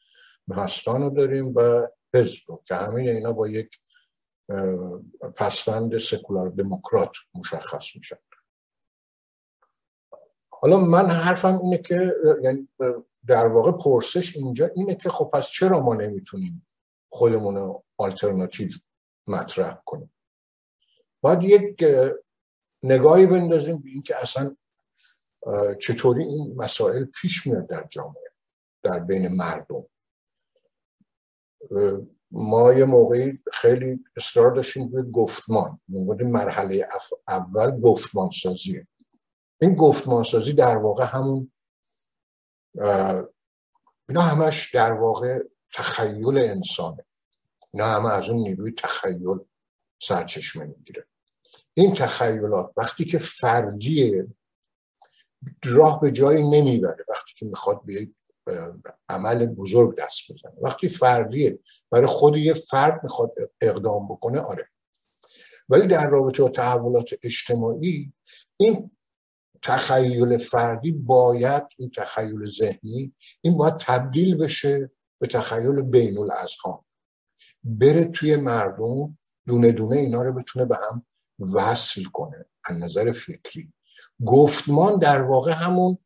مهستان 0.48 1.02
رو 1.02 1.10
داریم 1.10 1.54
و 1.56 1.88
حزب 2.14 2.42
رو 2.46 2.62
که 2.64 2.74
همه 2.74 3.02
اینا 3.02 3.32
با 3.32 3.48
یک 3.48 3.78
پسوند 5.36 5.98
سکولار 5.98 6.48
دموکرات 6.48 7.12
مشخص 7.34 7.96
میشن. 7.96 8.16
حالا 10.50 10.76
من 10.76 11.10
حرفم 11.10 11.58
اینه 11.62 11.78
که 11.78 12.14
یعنی 12.42 12.68
در 13.26 13.46
واقع 13.46 13.72
پرسش 13.72 14.36
اینجا 14.36 14.70
اینه 14.76 14.94
که 14.94 15.08
خب 15.08 15.30
پس 15.32 15.48
چرا 15.48 15.80
ما 15.80 15.94
نمی‌تونیم 15.94 16.66
خودمون 17.12 17.54
رو 17.54 17.84
آلترناتیو 17.96 18.68
مطرح 19.26 19.82
کنیم؟ 19.84 20.10
باید 21.24 21.44
یک 21.44 21.84
نگاهی 22.82 23.26
بندازیم 23.26 23.78
به 23.78 23.88
اینکه 23.88 24.16
اصلا 24.22 24.56
چطوری 25.80 26.24
این 26.24 26.54
مسائل 26.56 27.04
پیش 27.04 27.46
میاد 27.46 27.66
در 27.66 27.86
جامعه 27.90 28.30
در 28.82 28.98
بین 28.98 29.28
مردم. 29.28 29.86
ما 32.30 32.72
یه 32.72 32.84
موقعی 32.84 33.38
خیلی 33.52 34.04
اصرار 34.16 34.54
داشتیم 34.54 34.90
به 34.90 35.02
گفتمان 35.02 35.80
مورد 35.88 36.22
مرحله 36.22 36.86
اول 37.28 37.80
گفتمان 37.80 38.30
سازیه 38.30 38.86
این 39.60 39.74
گفتمان 39.74 40.24
سازی 40.24 40.52
در 40.52 40.76
واقع 40.76 41.04
همون 41.04 41.52
اینا 44.08 44.20
همش 44.20 44.74
در 44.74 44.92
واقع 44.92 45.38
تخیل 45.74 46.38
انسانه. 46.38 47.04
اینا 47.74 47.86
همه 47.86 48.12
از 48.12 48.28
اون 48.28 48.38
نیروی 48.38 48.72
تخیل 48.72 49.38
سرچشمه 50.02 50.64
می‌گیره. 50.64 51.06
این 51.74 51.94
تخیلات 51.94 52.72
وقتی 52.76 53.04
که 53.04 53.18
فردیه 53.18 54.26
راه 55.64 56.00
به 56.00 56.10
جایی 56.10 56.42
نمی‌بره 56.42 57.04
وقتی 57.08 57.32
که 57.36 57.46
می‌خواد 57.46 57.82
به 57.84 58.08
عمل 59.08 59.46
بزرگ 59.46 59.96
دست 59.98 60.32
بزنه 60.32 60.52
وقتی 60.62 60.88
فردیه 60.88 61.58
برای 61.90 62.06
خود 62.06 62.36
یه 62.36 62.54
فرد 62.54 63.00
می‌خواد 63.02 63.32
اقدام 63.60 64.08
بکنه 64.08 64.40
آره. 64.40 64.68
ولی 65.68 65.86
در 65.86 66.10
رابطه 66.10 66.42
با 66.42 66.48
تحولات 66.48 67.10
اجتماعی 67.22 68.12
این 68.56 68.90
تخیل 69.62 70.38
فردی 70.38 70.92
باید 70.92 71.62
این 71.76 71.90
تخیل 71.90 72.44
ذهنی 72.44 73.14
این 73.40 73.56
باید 73.56 73.76
تبدیل 73.76 74.36
بشه 74.36 74.90
به 75.20 75.26
تخیل 75.26 75.82
بین 75.82 76.18
الاذهان 76.18 76.84
بره 77.64 78.04
توی 78.04 78.36
مردم 78.36 79.18
دونه 79.46 79.72
دونه 79.72 79.96
اینا 79.96 80.22
رو 80.22 80.32
بتونه 80.32 80.64
به 80.64 80.76
هم 80.76 81.06
وصل 81.38 82.02
کنه 82.02 82.46
از 82.64 82.76
نظر 82.76 83.12
فکری. 83.12 83.72
گفتمان 84.26 84.98
در 84.98 85.22
واقع 85.22 85.52
همون 85.52 85.98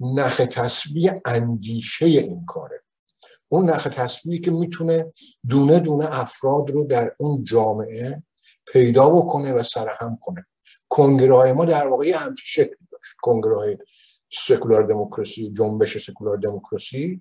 نخ 0.00 0.36
تسبیح 0.36 1.12
اندیشه 1.24 2.06
این 2.06 2.44
کاره. 2.46 2.82
اون 3.48 3.70
نخ 3.70 3.84
تسبیحی 3.84 4.40
که 4.40 4.50
می‌تونه 4.50 5.12
دونه 5.48 5.80
دونه 5.80 6.20
افراد 6.20 6.70
رو 6.70 6.84
در 6.84 7.14
اون 7.18 7.44
جامعه 7.44 8.22
پیدا 8.72 9.10
بکنه 9.10 9.52
و 9.52 9.62
سرهم 9.62 10.18
کنه. 10.20 10.46
کنگره 10.88 11.52
ما 11.52 11.64
در 11.64 11.88
واقع 11.88 12.10
همچی 12.10 12.44
شکلی 12.46 12.88
داشت. 12.92 13.14
کنگره 13.22 13.78
سکولار 14.32 14.82
دموکراسی 14.82 15.52
جنبش 15.52 16.06
سکولار 16.06 16.36
دموکراسی 16.36 17.20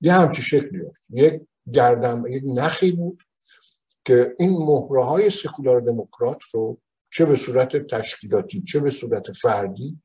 یه 0.00 0.12
همچی 0.12 0.42
شکلی 0.42 0.82
داشت. 0.82 1.02
یک 1.10 1.40
گردم 1.72 2.26
یک 2.26 2.42
نخی 2.46 2.92
بود 2.92 3.22
که 4.04 4.36
این 4.38 4.50
مهره 4.50 5.04
های 5.04 5.30
سکولار 5.30 5.80
دموکرات 5.80 6.42
رو 6.52 6.78
چه 7.16 7.24
به 7.24 7.36
صورت 7.36 7.76
تشکیلاتی 7.76 8.62
چه 8.62 8.80
به 8.80 8.90
صورت 8.90 9.32
فردی. 9.32 10.02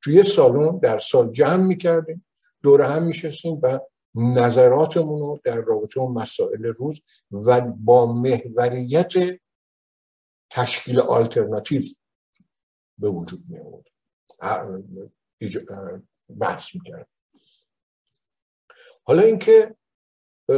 توی 0.00 0.24
سالن 0.24 0.78
در 0.78 0.98
سال 0.98 1.32
جمع 1.32 1.62
می‌کردیم 1.64 2.26
دور 2.62 2.82
هم 2.82 3.02
میشستیم 3.02 3.60
و 3.62 3.80
نظراتمون 4.14 5.20
رو 5.20 5.40
در 5.44 5.56
رابطه 5.56 6.00
با 6.00 6.12
مسائل 6.12 6.64
روز 6.64 7.00
و 7.32 7.60
با 7.60 8.12
محوریت 8.12 9.12
تشکیل 10.50 11.00
آلترناتیو 11.00 11.82
به 12.98 13.08
وجود 13.08 13.44
می 13.48 13.58
آورد 13.58 13.84
بحث 16.38 16.74
می‌کرد 16.74 17.08
حالا 19.04 19.22
اینکه 19.22 19.76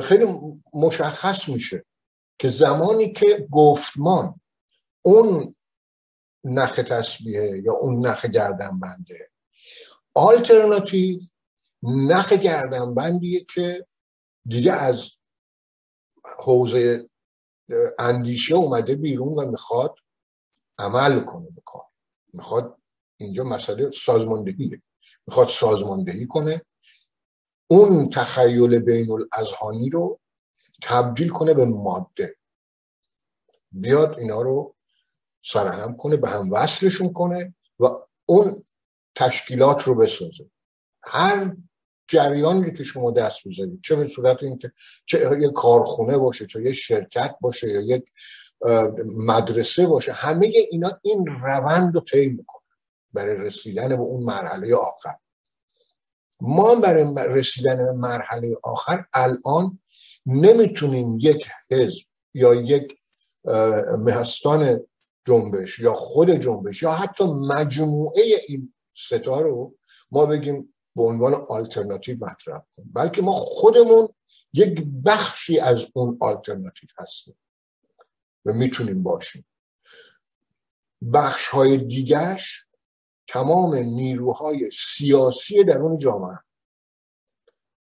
خیلی 0.02 0.26
مشخص 0.74 1.48
میشه 1.48 1.84
که 2.38 2.48
زمانی 2.48 3.12
که 3.12 3.48
گفتمان 3.50 4.40
اون 5.02 5.54
نخ 6.46 6.80
تسبیحه 6.88 7.62
یا 7.64 7.72
اون 7.72 8.06
نخ 8.06 8.24
گردن 8.24 8.80
بنده 8.80 9.30
آلترناتیو 10.14 11.20
نخ 11.82 12.32
گردن 12.32 12.94
بندیه 12.94 13.44
که 13.54 13.86
دیگه 14.46 14.72
از 14.72 15.10
حوزه 16.38 17.08
اندیشه 17.98 18.54
اومده 18.54 18.94
بیرون 18.94 19.34
و 19.38 19.50
می‌خواد 19.50 19.94
عمل 20.78 21.20
کنه 21.20 21.50
به 21.50 21.62
کار. 21.64 21.84
می‌خواد 22.32 22.78
اینجا 23.16 23.44
مسئله 23.44 23.90
سازماندهیه. 23.90 24.82
می‌خواد 25.26 25.46
سازماندهی 25.46 26.26
کنه. 26.26 26.62
اون 27.70 28.10
تخیل 28.10 28.78
بین 28.78 29.10
الاذهانی 29.10 29.90
رو 29.90 30.20
تبدیل 30.82 31.28
کنه 31.28 31.54
به 31.54 31.64
ماده. 31.64 32.36
بیاد 33.72 34.18
اینا 34.18 34.42
رو 34.42 34.75
سرهم 35.46 35.96
کنه 35.96 36.16
به 36.16 36.28
هم 36.28 36.52
وصلشون 36.52 37.12
کنه 37.12 37.54
و 37.80 37.86
اون 38.26 38.64
تشکیلات 39.14 39.82
رو 39.82 39.94
بسازه. 39.94 40.50
هر 41.02 41.56
جریانی 42.08 42.72
که 42.72 42.84
شما 42.84 43.10
دست 43.10 43.48
بزنید 43.48 43.80
چه 43.82 43.96
به 43.96 44.06
صورت 44.06 44.42
اینکه 44.42 44.72
چه 45.06 45.38
یک 45.40 45.52
کارخونه 45.52 46.18
باشه 46.18 46.46
چه 46.46 46.62
یک 46.62 46.72
شرکت 46.72 47.34
باشه 47.40 47.68
یا 47.68 47.80
یک 47.80 48.10
مدرسه 49.06 49.86
باشه 49.86 50.12
همه 50.12 50.52
اینا 50.70 50.90
این 51.02 51.26
روند 51.26 51.94
رو 51.94 52.00
طی 52.00 52.28
می‌کنه 52.28 52.62
برای 53.12 53.36
رسیدن 53.36 53.88
به 53.88 54.02
اون 54.02 54.24
مرحله 54.24 54.74
آخر. 54.76 55.14
ما 56.40 56.74
برای 56.74 57.14
رسیدن 57.16 57.76
به 57.76 57.92
مرحله 57.92 58.56
آخر 58.62 59.04
الان 59.12 59.78
نمی‌تونیم 60.26 61.18
یک 61.20 61.46
حزب 61.70 62.04
یا 62.34 62.54
یک 62.54 62.98
مهستان 63.98 64.86
جنبش 65.26 65.78
یا 65.78 65.94
خود 65.94 66.30
جنبش 66.30 66.82
یا 66.82 66.92
حتی 66.92 67.24
مجموعه 67.24 68.22
این 68.48 68.74
ستا 68.96 69.40
رو 69.40 69.74
ما 70.10 70.26
بگیم 70.26 70.74
به 70.96 71.02
عنوان 71.02 71.34
آلترناتیو 71.34 72.16
مطرح 72.20 72.62
کنیم. 72.76 72.90
بلکه 72.94 73.22
ما 73.22 73.32
خودمون 73.32 74.08
یک 74.52 74.84
بخشی 75.04 75.58
از 75.58 75.86
اون 75.94 76.18
آلترناتیو 76.20 76.88
هستیم 76.98 77.38
و 78.44 78.52
می‌تونیم 78.52 79.02
باشیم. 79.02 79.46
بخش 81.12 81.46
های 81.46 81.78
دیگرش 81.78 82.66
تمام 83.28 83.74
نیروهای 83.74 84.70
سیاسی 84.70 85.64
درون 85.64 85.96
جامعه 85.96 86.38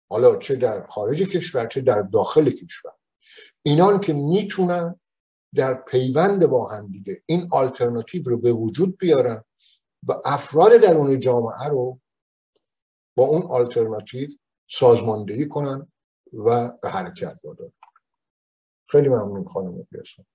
حالا 0.10 0.36
چه 0.36 0.56
در 0.56 0.86
خارج 0.86 1.24
کشور 1.24 1.68
چه 1.68 1.82
در 1.82 2.02
داخل 2.02 2.50
کشور. 2.50 2.92
اینان 3.64 4.00
که 4.00 4.14
می‌تونن 4.14 5.00
در 5.56 5.74
پیوند 5.74 6.48
با 6.48 6.68
هم 6.68 6.88
دیگه. 6.88 7.24
این 7.26 7.48
آلترناتیو 7.52 8.24
رو 8.30 8.38
به 8.38 8.54
وجود 8.54 8.98
بیارن 8.98 9.44
و 10.08 10.14
افراد 10.26 10.72
درون 10.72 11.20
جامعه 11.20 11.68
رو 11.68 12.00
با 13.16 13.24
اون 13.24 13.44
آلترناتیو 13.50 14.30
سازماندهی 14.70 15.48
کنن 15.48 15.92
و 16.34 16.70
به 16.82 16.90
حرکت 16.90 17.40
بادن 17.44 17.72
خیلی 18.90 19.10
ممنون 19.10 19.48
خانم 19.48 19.88
بیاسم 19.92 20.26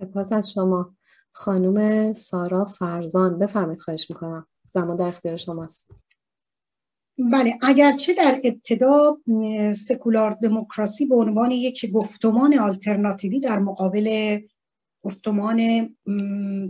سپاس 0.00 0.32
از 0.32 0.52
شما. 0.52 0.96
خانم 1.32 2.12
سارا 2.12 2.64
فرزان 2.64 3.38
بفرمید 3.38 3.78
خواهش 3.78 4.10
می‌کنم. 4.10 4.46
زمان 4.66 4.96
در 4.96 5.08
اختیار 5.08 5.36
شماست. 5.36 5.90
بله 7.18 7.58
اگرچه 7.62 8.14
در 8.14 8.40
ابتدا 8.44 9.16
سکولار 9.72 10.38
دموکراسی 10.42 11.06
به 11.06 11.14
عنوان 11.14 11.50
یک 11.50 11.90
گفتمان 11.90 12.58
آلترناتیوی 12.58 13.40
در 13.40 13.58
مقابل 13.58 14.38
گفتمان 15.02 15.88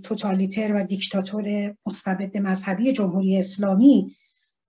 توتالیتر 0.02 0.74
و 0.74 0.84
دیکتاتور 0.84 1.74
مستبد 1.86 2.36
مذهبی 2.36 2.92
جمهوری 2.92 3.38
اسلامی 3.38 4.16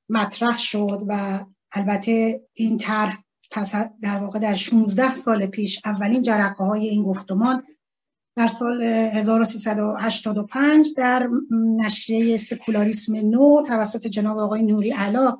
مطرح 0.09 0.59
شد 0.59 1.03
و 1.07 1.45
البته 1.71 2.41
این 2.53 2.77
طرح 2.77 3.23
پس 3.51 3.75
در 4.01 4.19
واقع 4.19 4.39
در 4.39 4.55
16 4.55 5.13
سال 5.13 5.47
پیش 5.47 5.81
اولین 5.85 6.21
جرقه 6.21 6.63
های 6.63 6.87
این 6.87 7.03
گفتمان 7.03 7.63
در 8.35 8.47
سال 8.47 8.83
1385 8.83 10.87
در 10.97 11.29
نشریه 11.51 12.37
سکولاریسم 12.37 13.15
نو 13.15 13.63
توسط 13.67 14.07
جناب 14.07 14.37
آقای 14.37 14.63
نوری 14.63 14.91
علا 14.91 15.37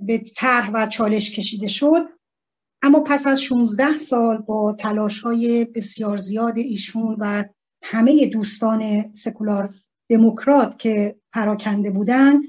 به 0.00 0.22
طرح 0.36 0.70
و 0.74 0.86
چالش 0.86 1.36
کشیده 1.36 1.66
شد. 1.66 2.08
اما 2.82 3.00
پس 3.00 3.26
از 3.26 3.42
16 3.42 3.98
سال 3.98 4.38
با 4.38 4.76
تلاش 4.78 5.20
های 5.20 5.64
بسیار 5.64 6.16
زیاد 6.16 6.58
ایشون 6.58 7.16
و 7.18 7.44
همه 7.82 8.26
دوستان 8.26 9.12
سکولار 9.12 9.74
دموکرات 10.08 10.78
که 10.78 11.16
پراکنده 11.32 11.90
بودند 11.90 12.42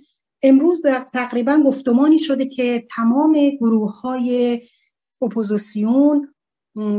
امروز 0.44 0.82
تقریبا 1.13 1.62
گفتمانی 1.66 2.20
شده 2.20 2.46
که 2.46 2.88
تمام 2.96 3.50
گروه 3.50 4.01
های 4.01 4.62
اپوزیسیون 5.22 6.34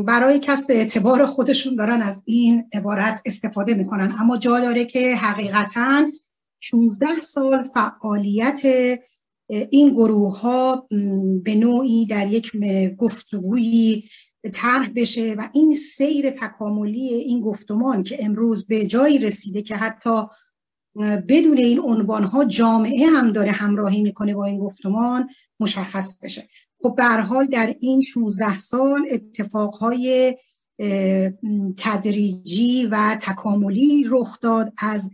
برای 0.07 0.39
کسب 0.39 0.71
اعتبار 0.71 1.27
خودشون 1.27 1.77
دارن 1.77 2.03
از 2.03 2.23
این 2.27 2.65
عبارت 2.73 3.23
استفاده 3.27 3.75
می‌کنن. 3.75 4.17
اما 4.19 4.37
جا 4.37 4.61
داره 4.61 4.85
که 4.85 5.17
حقیقتا 5.17 6.07
16 6.61 7.21
سال 7.21 7.63
فعالیت 7.63 8.63
این 9.49 9.91
گروه 9.91 10.41
ها 10.41 10.87
به 11.43 11.55
نوعی 11.55 12.07
در 12.07 12.33
یک 12.33 12.53
گفتگویی 12.97 14.05
طرح 14.53 14.91
بشه 14.97 15.35
و 15.39 15.49
این 15.53 15.75
سیر 15.75 16.31
تکاملی 16.31 17.01
این 17.01 17.41
گفتمان 17.41 18.03
که 18.03 18.25
امروز 18.25 18.67
به 18.67 18.87
جایی 18.87 19.19
رسیده 19.19 19.63
که 19.63 19.77
حتی 19.77 20.23
بدون 21.29 21.59
این 21.59 21.81
عنوان 21.81 22.25
ها 22.25 22.45
جامعه 22.45 23.07
هم 23.07 23.33
داره 23.33 23.51
همراهی 23.51 24.03
می‌کنه 24.03 24.35
با 24.35 24.45
این 24.45 24.59
گفتمان 24.59 25.29
مشخص 25.61 26.19
بشه. 26.23 26.49
خب 26.83 26.95
به 26.97 27.05
حال 27.05 27.47
در 27.47 27.75
این 27.81 28.01
16 28.01 28.59
سال 28.59 29.07
اتفاقهای 29.11 30.37
تدریجی 31.77 32.87
و 32.87 33.17
تکاملی 33.21 34.05
رخ 34.09 34.41
داد 34.41 34.73
از 34.79 35.11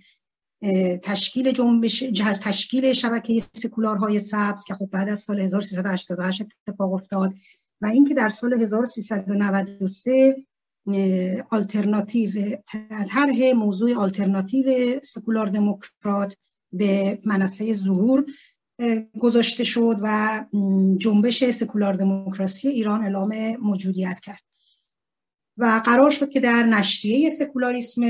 تشکیل 1.03 1.53
جنبش 1.53 2.05
از 2.27 2.41
تشکیل 2.41 2.93
شبکه 2.93 3.43
سکولارهای 3.53 4.19
سبز 4.19 4.65
که 4.65 4.75
خب 4.75 4.87
بعد 4.87 5.09
از 5.09 5.21
سال 5.21 5.41
1388 5.41 6.43
اتفاق 6.69 6.93
افتاد 6.93 7.35
و 7.81 7.87
اینکه 7.87 8.15
در 8.15 8.29
سال 8.29 8.63
1393 8.63 10.37
آلترناتیو 11.51 12.57
طرح 13.09 13.53
موضوع 13.57 13.95
آلترناتیو 13.95 15.01
سکولار 15.03 15.47
دموکرات 15.47 16.37
به 16.73 17.19
منصه 17.25 17.73
ظهور 17.73 18.25
گذاشته 19.21 19.65
شد 19.65 19.97
و 20.03 20.45
جنبش 20.97 21.45
سکولار 21.45 21.95
دموکراسی 21.95 22.69
ایران 22.69 23.03
اعلام 23.03 23.57
موجودیت 23.57 24.21
کرد. 24.21 24.41
و 25.59 25.81
قرار 25.85 26.11
شد 26.11 26.31
که 26.31 26.41
در 26.41 26.63
نشریه 26.63 27.31
سکولاریسم 27.31 28.05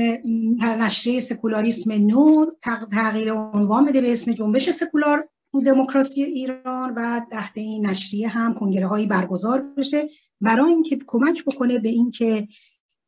نشریه 0.61 1.19
سکولاریسم 1.19 1.91
نو 1.93 2.45
تغییر 2.91 3.33
عنوان 3.33 3.85
بده 3.85 4.01
به 4.01 4.11
اسم 4.11 4.31
جنبش 4.31 4.69
سکولار 4.69 5.29
دموکراسی 5.65 6.23
ایران 6.23 6.93
و 6.97 7.21
تحت 7.31 7.51
این 7.55 7.85
نشریه 7.85 8.27
هم 8.27 8.53
کنگره 8.53 8.87
هایی 8.87 9.07
برگزار 9.07 9.61
بشه. 9.77 10.09
برای 10.41 10.71
اینکه 10.71 10.99
کمک 11.07 11.45
بکنه 11.45 11.79
به 11.79 11.89
اینکه 11.89 12.47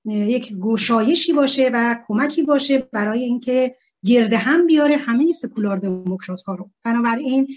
یک 0.06 0.54
گشایشی 0.54 1.34
باشه 1.34 1.70
و 1.74 1.96
کمکی 2.08 2.44
باشه 2.44 2.90
برای 2.94 3.24
اینکه 3.24 3.76
گرد 4.06 4.34
هم 4.34 4.68
بیاره 4.68 4.98
همه 4.98 5.32
سکولار 5.32 5.78
دموکرات 5.78 6.42
ها 6.42 6.56
رو. 6.56 6.72
بنابراین 6.84 7.48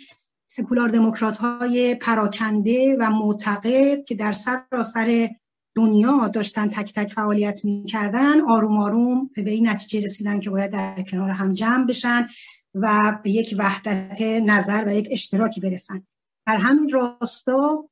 سکولار 0.46 0.88
دموکرات 0.88 1.36
های 1.36 1.94
پراکنده 1.94 2.96
و 3.00 3.10
معتقد 3.10 4.04
که 4.04 4.14
در 4.14 4.32
سراسر 4.32 5.28
دنیا 5.74 6.28
داشتن 6.28 6.68
تک 6.68 6.94
تک 6.94 7.12
فعالیت 7.12 7.64
می‌کردن 7.64 8.40
آروم 8.40 8.78
آروم 8.78 9.30
به 9.36 9.50
این 9.50 9.68
نتیجه 9.68 10.06
رسیدن 10.06 10.40
که 10.40 10.50
باید 10.50 10.70
در 10.70 11.02
کنار 11.02 11.30
هم 11.30 11.54
جمع 11.54 11.86
بشن 11.86 12.26
و 12.74 13.18
به 13.24 13.30
یک 13.30 13.54
وحدت 13.58 14.22
نظر 14.22 14.84
و 14.86 14.94
یک 14.94 15.08
اشتراکی 15.10 15.60
برسن. 15.60 16.02
در 16.46 16.56
همین 16.56 16.90
راستا 16.90 17.88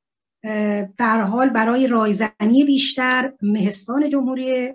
در 0.98 1.20
حال 1.20 1.48
برای 1.48 1.86
رایزنی 1.86 2.64
بیشتر 2.66 3.32
مهستان 3.42 4.10
جمهوری 4.10 4.72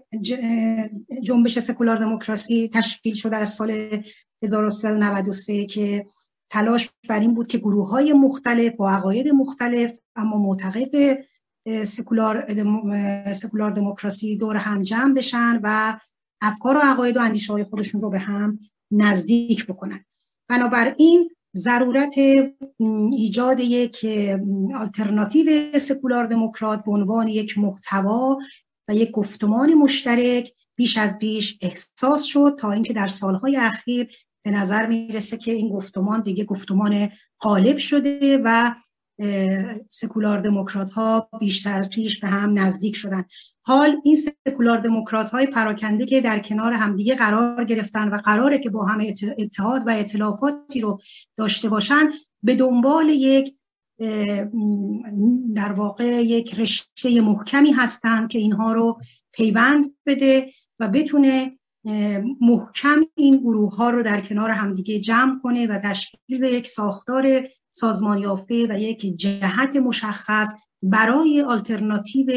جنبش 1.23 1.59
سکولار 1.59 1.97
دموکراسی 1.97 2.69
تشکیل 2.73 3.13
شده 3.13 3.31
در 3.31 3.45
سال 3.45 4.03
1393 4.43 5.65
که 5.65 6.05
تلاش 6.49 6.89
بر 7.09 7.19
این 7.19 7.33
بود 7.33 7.47
که 7.47 7.57
گروه 7.57 7.89
های 7.89 8.13
مختلف 8.13 8.75
با 8.75 8.91
عقاید 8.91 9.27
مختلف 9.27 9.91
اما 10.15 10.37
معتقد 10.37 10.91
به 10.91 11.25
سکولار, 11.83 12.45
سکولار 13.33 13.71
دموکراسی 13.71 14.37
دور 14.37 14.55
هم 14.55 14.81
جمع 14.81 15.13
بشن 15.13 15.59
و 15.63 15.99
افکار 16.41 16.77
و 16.77 16.79
عقاید 16.83 17.17
و 17.17 17.21
اندیشه 17.21 17.53
های 17.53 17.63
خودشون 17.63 18.01
رو 18.01 18.09
به 18.09 18.19
هم 18.19 18.59
نزدیک 18.91 19.65
بکنن. 19.67 20.05
بنابراین 20.47 21.29
ضرورت 21.55 22.13
ایجاد 23.11 23.59
یک 23.59 24.05
آلترناتیو 24.75 25.79
سکولار 25.79 26.25
دموکرات 26.25 26.83
به 26.83 26.91
عنوان 26.91 27.27
یک 27.27 27.57
محتوا 27.57 28.37
و 28.87 28.95
یک 28.95 29.11
گفتمان 29.11 29.73
مشترک 29.73 30.51
بیش 30.75 30.97
از 30.97 31.19
بیش 31.19 31.57
احساس 31.61 32.23
شد 32.23 32.55
تا 32.59 32.71
اینکه 32.71 32.93
در 32.93 33.07
سالهای 33.07 33.57
اخیر 33.57 34.07
به 34.45 34.51
نظر 34.51 34.85
می‌رسه 34.85 35.37
که 35.37 35.51
این 35.53 35.69
گفتمان 35.69 36.21
دیگه 36.21 36.45
گفتمان 36.45 37.09
غالب 37.41 37.77
شده 37.77 38.41
و 38.45 38.75
سکولار 39.89 40.41
دموکرات 40.41 40.89
ها 40.89 41.29
بیشتر 41.39 41.81
پیش 41.81 42.19
به 42.19 42.27
هم 42.27 42.59
نزدیک 42.59 42.95
شدن. 42.95 43.25
حال 43.61 44.01
این 44.03 44.17
سکولار 44.47 44.81
دموکرات 44.81 45.29
های 45.29 45.47
پراکنده 45.47 46.05
که 46.05 46.21
در 46.21 46.39
کنار 46.39 46.73
همدیگه 46.73 47.15
قرار 47.15 47.65
گرفتن 47.65 48.09
و 48.09 48.17
قراره 48.17 48.59
که 48.59 48.69
با 48.69 48.85
هم 48.85 49.01
اتحاد 49.37 49.87
و 49.87 49.89
اطلافاتی 49.89 50.81
رو 50.81 50.99
داشته 51.37 51.69
باشن 51.69 52.11
به 52.43 52.55
دنبال 52.55 53.09
یک 53.09 53.55
در 55.55 55.71
واقع 55.71 56.05
یک 56.05 56.59
رشته 56.59 57.21
محکمی 57.21 57.71
هستند 57.71 58.29
که 58.29 58.39
اینها 58.39 58.73
رو 58.73 58.99
پیوند 59.31 59.85
بده 60.05 60.51
و 60.79 60.89
بتونه 60.89 61.57
محکم 62.41 63.01
این 63.15 63.37
گروه 63.37 63.75
ها 63.75 63.89
رو 63.89 64.03
در 64.03 64.21
کنار 64.21 64.49
همدیگه 64.49 64.99
جمع 64.99 65.39
کنه 65.43 65.67
و 65.67 65.79
تشکیل 65.83 66.43
یک 66.43 66.67
ساختار 66.67 67.47
سازمان 67.75 68.17
یافته 68.17 68.67
و 68.69 68.79
یک 68.79 69.15
جهت 69.15 69.75
مشخص 69.75 70.47
برای 70.83 71.41
آلترناتیو 71.41 72.27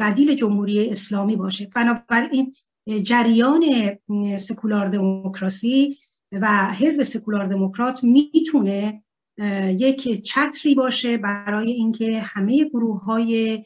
بدیل 0.00 0.34
جمهوری 0.34 0.90
اسلامی 0.90 1.36
باشه. 1.36 1.70
بنابراین 1.74 2.54
جریان 3.02 3.64
سکولار 4.36 4.88
دموکراسی 4.88 5.96
و 6.32 6.74
حزب 6.74 7.02
سکولار 7.02 7.46
دموکرات 7.46 8.04
می‌تونه 8.04 9.02
یک 9.78 10.22
چتری 10.22 10.74
باشه 10.74 11.16
برای 11.16 11.72
اینکه 11.72 12.20
همه 12.20 12.64
گروه 12.64 13.04
های 13.04 13.64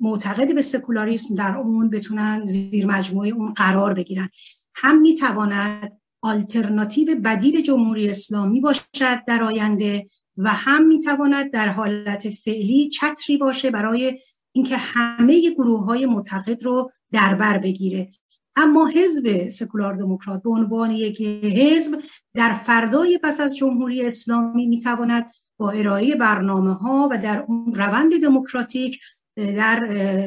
معتقد 0.00 0.54
به 0.54 0.62
سکولاریسم 0.62 1.34
در 1.34 1.56
اون 1.56 1.90
بتونن 1.90 2.44
زیر 2.44 2.86
مجموعه 2.86 3.30
اون 3.30 3.52
قرار 3.52 3.94
بگیرن. 3.94 4.28
هم 4.74 5.00
می‌تواند 5.00 6.00
آلترناتیو 6.22 7.20
بدیل 7.20 7.62
جمهوری 7.62 8.10
اسلامی 8.10 8.60
باشد 8.60 9.24
در 9.26 9.42
آینده 9.42 10.06
و 10.36 10.48
هم 10.48 10.86
می‌تواند 10.86 11.50
در 11.50 11.68
حالت 11.68 12.30
فعلی 12.30 12.88
چتری 12.88 13.36
باشه 13.36 13.70
برای 13.70 14.18
اینکه 14.52 14.76
همه 14.76 15.50
گروه 15.50 15.84
های 15.84 16.06
معتقد 16.06 16.62
رو 16.62 16.90
در 17.12 17.34
بر 17.34 17.58
بگیره. 17.58 18.10
اما 18.56 18.86
حزب 18.86 19.48
سکولار 19.48 19.96
دموکرات 19.96 20.42
به 20.42 20.50
عنوان 20.50 20.90
یک 20.90 21.20
حزب 21.44 22.02
در 22.34 22.52
فردای 22.52 23.18
پس 23.22 23.40
از 23.40 23.56
جمهوری 23.56 24.06
اسلامی 24.06 24.66
می‌تواند 24.66 25.30
با 25.56 25.70
ارائه 25.70 26.14
برنامه 26.14 26.74
ها 26.74 27.08
و 27.12 27.18
در 27.18 27.44
اون 27.48 27.72
روند 27.74 28.22
دموکراتیک 28.22 29.00
در 29.36 29.80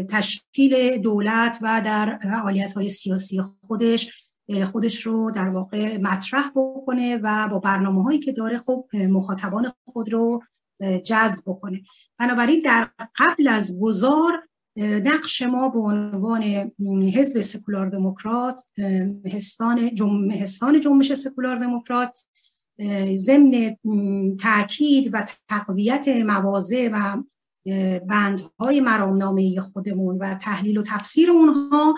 تشکیل 0.10 0.98
دولت 0.98 1.58
و 1.62 1.82
در 1.86 2.20
فعالیت 2.24 2.74
های 2.74 2.90
سیاسی 2.90 3.42
خودش 3.68 4.31
خودش 4.72 5.02
رو 5.02 5.32
در 5.32 5.50
واقع 5.50 5.98
مطرح 5.98 6.50
بکنه 6.56 7.18
و 7.24 7.48
با 7.48 7.60
برنامه 7.60 8.04
هایی 8.04 8.20
که 8.20 8.32
داره 8.32 8.58
خب 8.58 8.86
مخاطبان 8.94 9.74
خود 9.86 10.14
رو 10.14 10.44
جذب 11.06 11.44
بکنه. 11.46 11.82
بنابراین 12.20 12.60
در 12.60 12.90
قبل 13.18 13.48
از 13.48 13.80
گذار 13.80 14.48
نقش 14.78 15.42
ما 15.42 15.70
به 15.70 15.80
عنوان 15.80 16.44
حزب 17.16 17.40
سکولار 17.40 17.90
دموکرات 17.90 18.64
مهستان 19.24 19.96
جنبش 20.82 21.14
سکولار 21.14 21.58
دموکرات 21.58 22.14
ضمن 23.16 23.78
تاکید 24.40 25.10
و 25.14 25.26
تقویت 25.50 26.08
مواضع 26.08 26.90
و 26.94 27.24
بندهای 28.00 28.80
مرامنامه 28.80 29.60
خودمون 29.60 30.18
و 30.18 30.36
تحلیل 30.36 30.78
و 30.78 30.84
تفسیر 30.84 31.32
اونها 31.32 31.96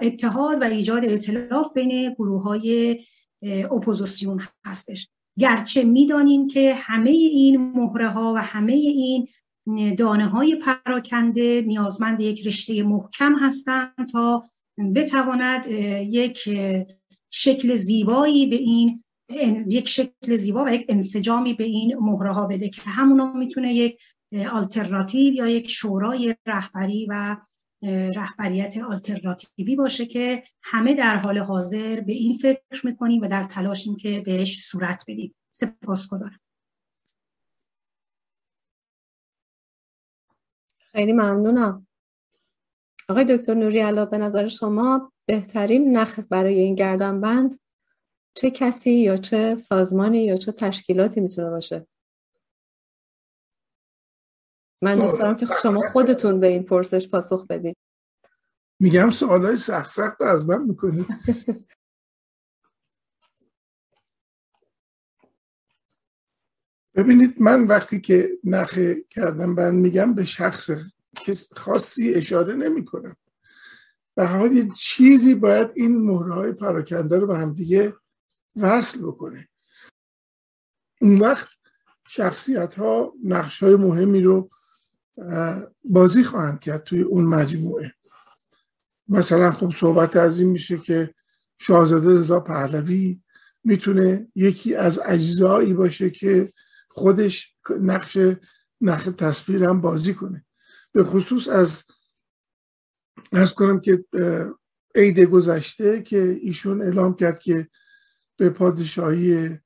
اتحاد 0.00 0.62
و 0.62 0.64
ایجاد 0.64 1.04
ائتلاف 1.04 1.72
بین 1.74 2.14
گروه 2.14 2.42
های 2.42 2.98
اپوزیسیون 3.70 4.40
هستش. 4.64 5.08
گرچه 5.38 5.84
می‌دانیم 5.84 6.46
که 6.46 6.74
همه 6.74 7.10
این 7.10 7.56
مهره 7.56 8.08
ها 8.08 8.34
و 8.36 8.38
همه 8.42 8.72
این 8.72 9.28
دانه 9.94 10.28
های 10.28 10.56
پراکنده 10.56 11.64
نیازمند 11.66 12.20
یک 12.20 12.46
رشته 12.46 12.82
محکم 12.82 13.34
هستند 13.34 14.08
تا 14.12 14.44
بتواند 14.94 15.66
یک 16.08 16.48
شکل 17.30 17.74
زیبایی 17.74 18.46
به 18.46 18.56
این 18.56 19.04
یک 19.68 19.88
شکل 19.88 20.36
زیبا 20.36 20.64
و 20.64 20.68
یک 20.68 20.86
انسجامی 20.88 21.54
به 21.54 21.64
این 21.64 21.96
مهره 21.98 22.32
ها 22.32 22.46
بده 22.46 22.68
که 22.68 22.82
همونو 22.82 23.32
می‌تونه 23.32 23.74
یک 23.74 23.98
آلترناتیو 24.52 25.34
یا 25.34 25.48
یک 25.48 25.70
شورای 25.70 26.36
رهبری 26.46 27.06
و 27.10 27.36
رهبریت 27.82 28.78
آلترناتیوی 28.78 29.76
باشه 29.76 30.06
که 30.06 30.42
همه 30.62 30.94
در 30.94 31.16
حال 31.16 31.38
حاضر 31.38 32.00
به 32.00 32.12
این 32.12 32.32
فکر 32.36 32.86
می‌کنیم 32.86 33.22
و 33.22 33.28
در 33.28 33.44
تلاشیم 33.44 33.96
که 33.96 34.20
بهش 34.20 34.64
صورت 34.64 35.04
بدیم. 35.08 35.34
سپاس 35.50 36.08
گذارم 36.08 36.40
خیلی 40.78 41.12
ممنونم. 41.12 41.86
آقای 43.08 43.24
دکتر 43.24 43.54
نوری 43.54 43.78
علا 43.78 44.04
به 44.04 44.18
نظر 44.18 44.48
شما 44.48 45.12
بهترین 45.26 45.96
نخ 45.96 46.20
برای 46.30 46.60
این 46.60 46.74
گردن 46.74 47.20
بند 47.20 47.54
چه 48.34 48.50
کسی 48.50 48.90
یا 48.90 49.16
چه 49.16 49.56
سازمانی 49.56 50.24
یا 50.24 50.36
چه 50.36 50.52
تشکیلاتی 50.52 51.20
می‌تونه 51.20 51.50
باشه؟ 51.50 51.86
من 54.82 54.98
دوست 54.98 55.18
دارم 55.18 55.36
که 55.36 55.46
شما 55.62 55.80
خودتون 55.80 56.40
به 56.40 56.46
این 56.46 56.62
پرسش 56.62 57.08
پاسخ 57.08 57.46
بدید 57.46 57.76
میگم 58.80 59.10
سوالای 59.10 59.56
سخت 59.56 59.90
سخت 59.90 60.22
از 60.22 60.48
من 60.48 60.62
می‌کنید 60.62 61.06
ببینید 66.94 67.42
من 67.42 67.66
وقتی 67.66 68.00
که 68.00 68.30
نخ 68.44 68.78
کردم 69.10 69.54
بند 69.54 69.74
میگم 69.74 70.14
به 70.14 70.24
شخص 70.24 70.70
خاصی 71.56 72.14
اشاره 72.14 72.54
نمی 72.54 72.84
کنم 72.84 73.16
به 74.14 74.26
حال 74.26 74.52
یه 74.52 74.68
چیزی 74.76 75.34
باید 75.34 75.70
این 75.74 76.02
مهره 76.02 76.34
های 76.34 76.52
پراکنده 76.52 77.18
رو 77.18 77.26
به 77.26 77.38
هم 77.38 77.52
دیگه 77.52 77.94
وصل 78.56 79.02
بکنه. 79.02 79.48
اون 81.00 81.18
وقت 81.18 81.48
شخصیت 82.08 82.74
ها 82.74 83.14
نقش 83.24 83.62
های 83.62 83.76
مهمی 83.76 84.22
رو 84.22 84.50
بازی 85.84 86.22
خواهند 86.22 86.60
کرد 86.60 86.82
توی 86.82 87.02
اون 87.02 87.24
مجموعه. 87.24 87.94
مثلا 89.08 89.50
خب 89.50 89.70
صحبت 89.70 90.16
از 90.16 90.40
این 90.40 90.50
میشه 90.50 90.78
که 90.78 91.14
شاهزاده 91.58 92.14
رضا 92.14 92.40
پهلوی 92.40 93.20
می‌تونه 93.64 94.28
یکی 94.34 94.74
از 94.74 95.00
اجزایی 95.04 95.74
باشه 95.74 96.10
که 96.10 96.48
خودش 96.88 97.56
نقش 97.80 98.18
نقش 98.80 99.04
تصویر 99.04 99.64
هم 99.64 99.80
بازی 99.80 100.14
کنه. 100.14 100.44
به 100.92 101.04
خصوص 101.04 101.48
از 101.48 101.84
ارز 103.32 103.52
کنم 103.52 103.80
که 103.80 104.04
عید 104.94 105.20
گذشته 105.20 106.02
که 106.02 106.38
ایشون 106.42 106.82
اعلام 106.82 107.14
کرد 107.14 107.40
که 107.40 107.68
به 108.36 108.50
پادشاهی 108.50 109.58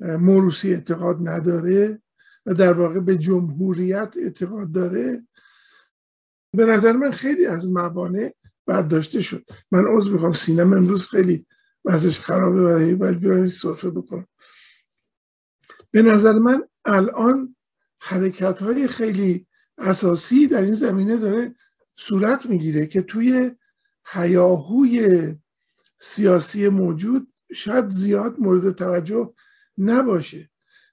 موروسی 0.00 0.74
اعتقاد 0.74 1.28
نداره. 1.28 2.02
و 2.46 2.54
در 2.54 2.72
واقع 2.72 3.00
به 3.00 3.16
جمهوریت 3.18 4.14
اعتقاد 4.22 4.72
داره. 4.72 5.26
به 6.52 6.66
نظر 6.66 6.92
من 6.92 7.10
خیلی 7.10 7.46
از 7.46 7.68
موانع 7.68 8.34
برداشته 8.66 9.20
شد. 9.20 9.44
من 9.70 9.84
عضو 9.84 10.12
می‌خوام 10.12 10.32
سینم 10.32 10.72
امروز 10.72 11.08
خیلی 11.08 11.46
وضعش 11.84 12.20
خرابه 12.20 12.60
و 12.60 12.96
باید 12.96 13.20
بیارم 13.20 13.48
صرفه 13.48 13.90
بکنم. 13.90 14.26
به 15.90 16.02
نظر 16.02 16.32
من 16.32 16.68
الان 16.84 17.56
حرکت 18.00 18.62
های 18.62 18.88
خیلی 18.88 19.46
اساسی 19.78 20.46
در 20.46 20.62
این 20.62 20.74
زمینه 20.74 21.16
داره 21.16 21.54
صورت 21.96 22.46
می‌گیره 22.46 22.86
که 22.86 23.02
توی 23.02 23.50
حیاهوی 24.04 25.34
سیاسی 25.98 26.68
موجود 26.68 27.32
شاید 27.54 27.90
زیاد 27.90 28.40
مورد 28.40 28.74
توجه 28.74 29.34
نباشه. 29.78 30.50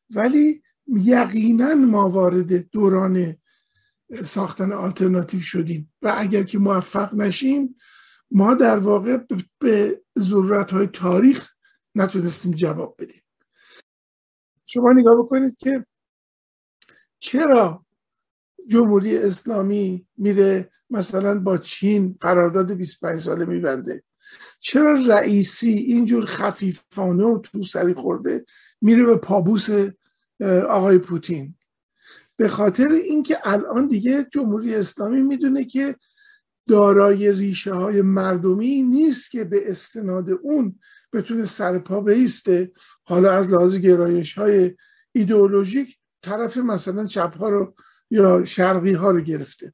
ولی 0.10 0.63
یقینا 0.88 1.76
ما 1.76 2.10
وارد 2.10 2.70
دوران 2.70 3.36
ساختن 4.26 4.72
آلترناتیو 4.72 5.40
شدیم 5.40 5.94
و 6.02 6.14
اگر 6.18 6.44
که 6.44 6.60
موفق 6.60 7.14
نشیم 7.16 7.76
ما 8.32 8.54
در 8.54 8.78
واقع 8.80 9.18
به 9.60 10.02
ضرورت 10.20 10.72
های 10.72 10.88
تاریخ 10.88 11.50
نتونستیم 11.96 12.52
جواب 12.52 12.96
بدیم. 13.00 13.22
شما 14.66 14.94
نگاه 14.94 15.18
بکنید 15.18 15.58
که 15.58 15.86
چرا 17.20 17.86
جمهوری 18.68 19.18
اسلامی 19.18 20.08
میره 20.18 20.72
مثلا 20.90 21.40
با 21.40 21.58
چین 21.58 22.18
قرارداد 22.20 22.72
25 22.72 23.20
ساله 23.20 23.46
میبنده؟ 23.46 24.04
چرا 24.60 24.94
رئیسی 25.08 25.72
اینجور 25.72 26.26
خفیفانه 26.26 27.24
و 27.24 27.40
تو 27.40 27.64
سری 27.64 27.94
خورده 27.94 28.46
میره 28.82 29.04
به 29.04 29.16
پابوس 29.16 29.70
آقای 30.70 30.98
پوتین. 30.98 31.56
به 32.36 32.48
خاطر 32.48 32.88
اینکه 32.88 33.38
الان 33.44 33.88
دیگه 33.88 34.28
جمهوری 34.32 34.76
اسلامی 34.76 35.22
می‌دونه 35.22 35.66
که 35.66 35.96
دارای 36.68 37.32
ریشه 37.32 37.74
های 37.74 38.02
مردمی 38.02 38.82
نیست 38.82 39.32
که 39.32 39.44
به 39.44 39.70
استناد 39.70 40.30
اون 40.30 40.80
بتونه 41.14 41.46
سرپا 41.46 42.02
بیسته. 42.02 42.72
حالا 43.04 43.32
از 43.32 43.50
لحاظ 43.50 43.76
گرایش 43.76 44.38
های 44.38 44.76
ایدئولوژیک 45.12 45.98
طرف 46.22 46.58
مثلا 46.58 47.06
چپ 47.06 47.38
ها 47.38 47.50
رو 47.50 47.76
یا 48.12 48.44
شرقی 48.44 48.94
ها 48.94 49.12
رو 49.12 49.22
گرفته. 49.22 49.74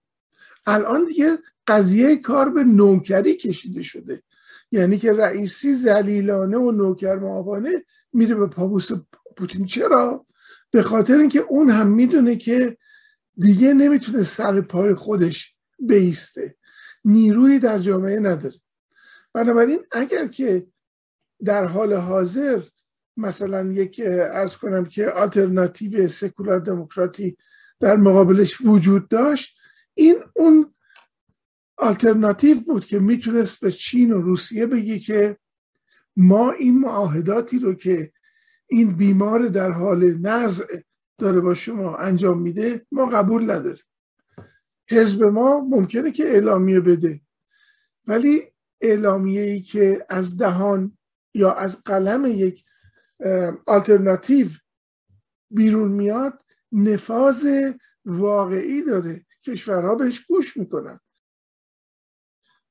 الان 0.66 1.06
دیگه 1.06 1.38
قضیه 1.68 2.16
کار 2.16 2.50
به 2.50 2.64
نوکری 2.64 3.36
کشیده 3.36 3.82
شده. 3.82 4.24
یعنی 4.72 4.98
که 4.98 5.14
رئیسی 5.14 5.74
زلیلانه 5.74 6.58
و 6.58 6.72
نوکر 6.72 7.16
معاونه 7.16 7.86
میره 8.14 8.36
به 8.36 8.48
پابوس 8.48 8.92
پوتین. 9.38 9.66
چرا؟ 9.66 10.26
به 10.72 10.82
خاطر 10.82 11.18
اینکه 11.18 11.40
اون 11.40 11.70
هم 11.70 11.88
می‌دونه 11.88 12.36
که 12.36 12.78
دیگه 13.38 13.74
نمی‌تونه 13.74 14.24
سر 14.24 14.62
پای 14.62 14.94
خودش 14.94 15.56
بیسته. 15.80 16.56
نیروی 17.06 17.60
در 17.60 17.80
جامعه 17.80 18.20
نداره. 18.20 18.56
بنابراین 19.34 19.80
اگر 19.92 20.28
که 20.28 20.68
در 21.46 21.66
حال 21.66 21.94
حاضر 21.94 22.62
مثلا 23.18 23.72
یک 23.72 24.02
ارز 24.06 24.58
کنم 24.58 24.86
که 24.86 25.08
آلترناتیو 25.08 26.08
سکولار 26.08 26.60
دموکراتی 26.60 27.38
در 27.80 27.96
مقابلش 27.96 28.62
وجود 28.62 29.08
داشت 29.08 29.58
این 29.94 30.16
اون 30.36 30.74
آلترناتیو 31.78 32.60
بود 32.60 32.86
که 32.86 33.00
می‌تونست 33.00 33.60
به 33.60 33.72
چین 33.72 34.12
و 34.12 34.22
روسیه 34.22 34.66
بگی 34.66 35.00
که 35.00 35.38
ما 36.16 36.52
این 36.52 36.80
معاهداتی 36.80 37.60
رو 37.60 37.74
که 37.74 38.12
این 38.70 38.96
بیمار 38.96 39.48
در 39.48 39.72
حال 39.72 40.18
نزع 40.18 40.66
داره 41.18 41.40
با 41.42 41.54
شما 41.54 41.98
انجام 41.98 42.42
میده 42.42 42.86
ما 42.92 43.06
قبول 43.06 43.52
نداریم. 43.52 43.84
حزب 44.90 45.24
ما 45.24 45.60
ممکنه 45.60 46.12
که 46.12 46.24
اعلامیه 46.24 46.80
بده. 46.80 47.22
ولی 48.06 48.42
اعلامیه 48.82 49.42
ای 49.42 49.62
که 49.62 50.06
از 50.10 50.38
دهان 50.38 50.98
یا 51.34 51.54
از 51.54 51.84
قلم 51.84 52.26
یک 52.26 52.66
آلترناتیو 53.68 54.48
بیرون 55.52 55.92
میاد 55.92 56.44
نفاذ 56.72 57.72
واقعی 58.06 58.82
داره. 58.84 59.26
کشورها 59.44 59.96
بهش 59.96 60.26
گوش 60.26 60.58
می‌کنن. 60.58 61.00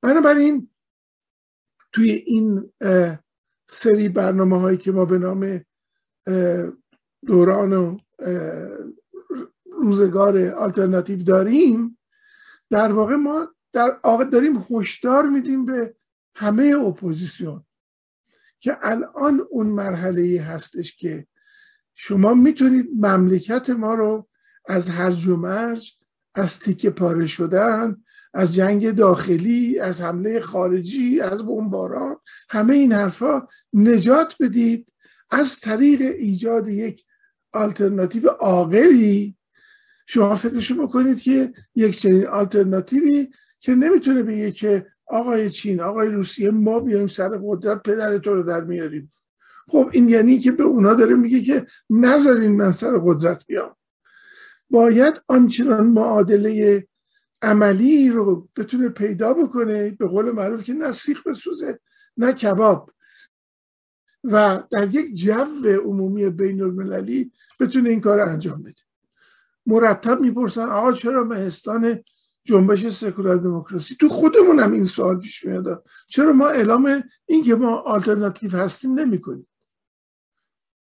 بنابراین 0.03 0.71
توی 1.93 2.11
این 2.11 2.73
سری 3.69 4.09
برنامه 4.09 4.61
هایی 4.61 4.79
که 4.79 4.93
ما 4.93 5.05
به 5.05 5.19
نام 5.19 5.65
دوران 7.27 7.73
و 7.73 7.99
روزگار 9.73 10.49
آلترناتیو 10.49 11.23
داریم 11.23 11.99
در 12.71 12.93
واقع 12.93 13.15
ما 13.15 13.49
در 13.73 13.97
داریم 14.33 14.67
هشدار 14.71 15.29
میدیم 15.29 15.67
به 15.67 15.95
همه 16.35 16.75
اپوزیسیون 16.87 17.65
که 18.61 18.79
الان 18.83 19.47
اون 19.51 19.67
مرحله 19.67 20.43
هستش 20.43 20.97
که 20.97 21.27
شما 21.95 22.35
می‌تونید 22.35 22.89
مملکت 22.97 23.71
ما 23.71 23.95
رو 23.95 24.29
از 24.67 24.89
هرج 24.89 25.27
و 25.27 25.37
مرج 25.37 25.99
از 26.35 26.59
تیکه 26.59 26.91
پاره 26.91 27.27
شدن 27.27 27.97
از 28.35 28.55
جنگ 28.55 28.91
داخلی 28.91 29.79
از 29.79 30.01
حمله 30.01 30.41
خارجی 30.41 31.21
از 31.21 31.47
بمباران 31.47 32.17
همه 32.49 32.75
این 32.75 32.93
حرفا 32.93 33.49
نجات 33.73 34.37
بدید. 34.41 34.87
از 35.31 35.61
طریق 35.61 36.01
ایجاد 36.01 36.69
یک 36.69 37.05
آلترناتیو 37.53 38.29
عاقلی 38.29 39.37
شما 40.07 40.37
فکرشو 40.37 40.87
بکنید 40.87 41.21
که 41.21 41.53
یک 41.75 41.99
چنین 41.99 42.27
آلترناتیوی 42.27 43.29
که 43.61 43.75
نمی‌تونه 43.75 44.23
بگه 44.23 44.51
که 44.51 44.87
آقای 45.07 45.51
چین 45.51 45.81
آقای 45.81 46.09
روسیه 46.09 46.51
ما 46.51 46.81
بیایم 46.81 47.07
سر 47.07 47.29
قدرت 47.45 47.83
پدر 47.83 48.19
تو 48.19 48.35
رو 48.35 48.43
در 48.43 48.65
میاریم. 48.65 49.13
خب 49.69 49.91
این 49.93 50.09
یعنی 50.09 50.39
که 50.39 50.53
به 50.53 50.63
اونا 50.63 50.95
داره 50.95 51.15
میگه 51.15 51.41
که 51.41 51.67
نذارین 51.91 52.57
من 52.57 52.73
سر 52.73 52.99
قدرت 52.99 53.47
بیام. 53.47 53.77
باید 54.71 55.23
آنچنان 55.29 55.87
معادله 55.87 56.87
عملی 57.43 58.11
رو 58.11 58.49
بتونه 58.57 58.89
پیدا 58.89 59.35
بکنه 59.35 59.91
به 59.91 60.07
قول 60.07 60.31
معروف 60.31 60.63
که 60.63 60.73
نه 60.73 60.93
سیخ 60.93 61.27
بسوزه 61.27 61.81
نه 62.17 62.33
کباب. 62.33 62.91
و 64.25 64.63
در 64.71 64.95
یک 64.95 65.15
جو 65.15 65.69
عمومی 65.85 66.31
بین 66.31 66.63
المللی 66.63 67.33
بتونه 67.61 67.91
این 67.91 68.01
کار 68.01 68.21
انجام 68.21 68.63
بده. 68.63 68.83
مرتب 69.67 70.21
می‌پرسن 70.21 70.69
آقا 70.69 70.93
چرا 70.93 71.25
مهستان 71.25 72.05
جنبش 72.45 72.87
سکولار 72.87 73.37
دموکراسی؟ 73.37 73.95
تو 73.95 74.09
خودمون 74.09 74.61
هم 74.61 74.73
این 74.73 74.85
سوال 74.85 75.21
پیش 75.21 75.45
میاد. 75.45 75.85
چرا 76.09 76.33
ما 76.33 76.49
اعلام 76.49 77.03
این 77.27 77.45
که 77.45 77.55
ما 77.55 77.77
آلترناتیو 77.77 78.57
هستیم 78.57 78.99
نمی 78.99 79.21
کنیم 79.21 79.49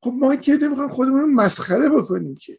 خب 0.03 0.13
ما 0.15 0.37
که 0.37 0.57
نمی‌خوایم 0.57 0.91
خودمون 0.91 1.35
مسخره 1.35 1.89
بکنیم 1.89 2.35
که. 2.35 2.59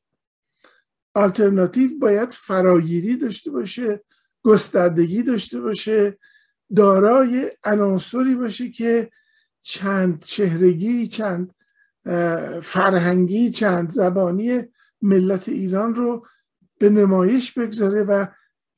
آلترناتیو 1.13 1.99
باید 1.99 2.29
فراگیری 2.31 3.17
داشته 3.17 3.51
باشه 3.51 4.03
گستردگی 4.43 5.23
داشته 5.23 5.61
باشه 5.61 6.19
دارای 6.75 7.51
عناصری 7.63 8.35
باشه 8.35 8.69
که 8.69 9.11
چند 9.61 10.23
چهرگی 10.23 11.07
چند 11.07 11.55
فرهنگی 12.63 13.49
چند 13.49 13.89
زبانی 13.89 14.63
ملت 15.01 15.49
ایران 15.49 15.95
رو 15.95 16.27
به 16.79 16.89
نمایش 16.89 17.51
بگذاره 17.51 18.03
و 18.03 18.25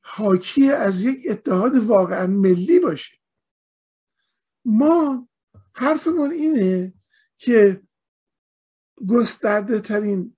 حاکی 0.00 0.70
از 0.70 1.04
یک 1.04 1.26
اتحاد 1.30 1.76
واقعا 1.76 2.26
ملی 2.26 2.80
باشه. 2.80 3.16
ما 4.64 5.28
حرفمون 5.72 6.30
اینه 6.30 6.94
که 7.38 7.82
گسترده 9.08 9.80
ترین 9.80 10.36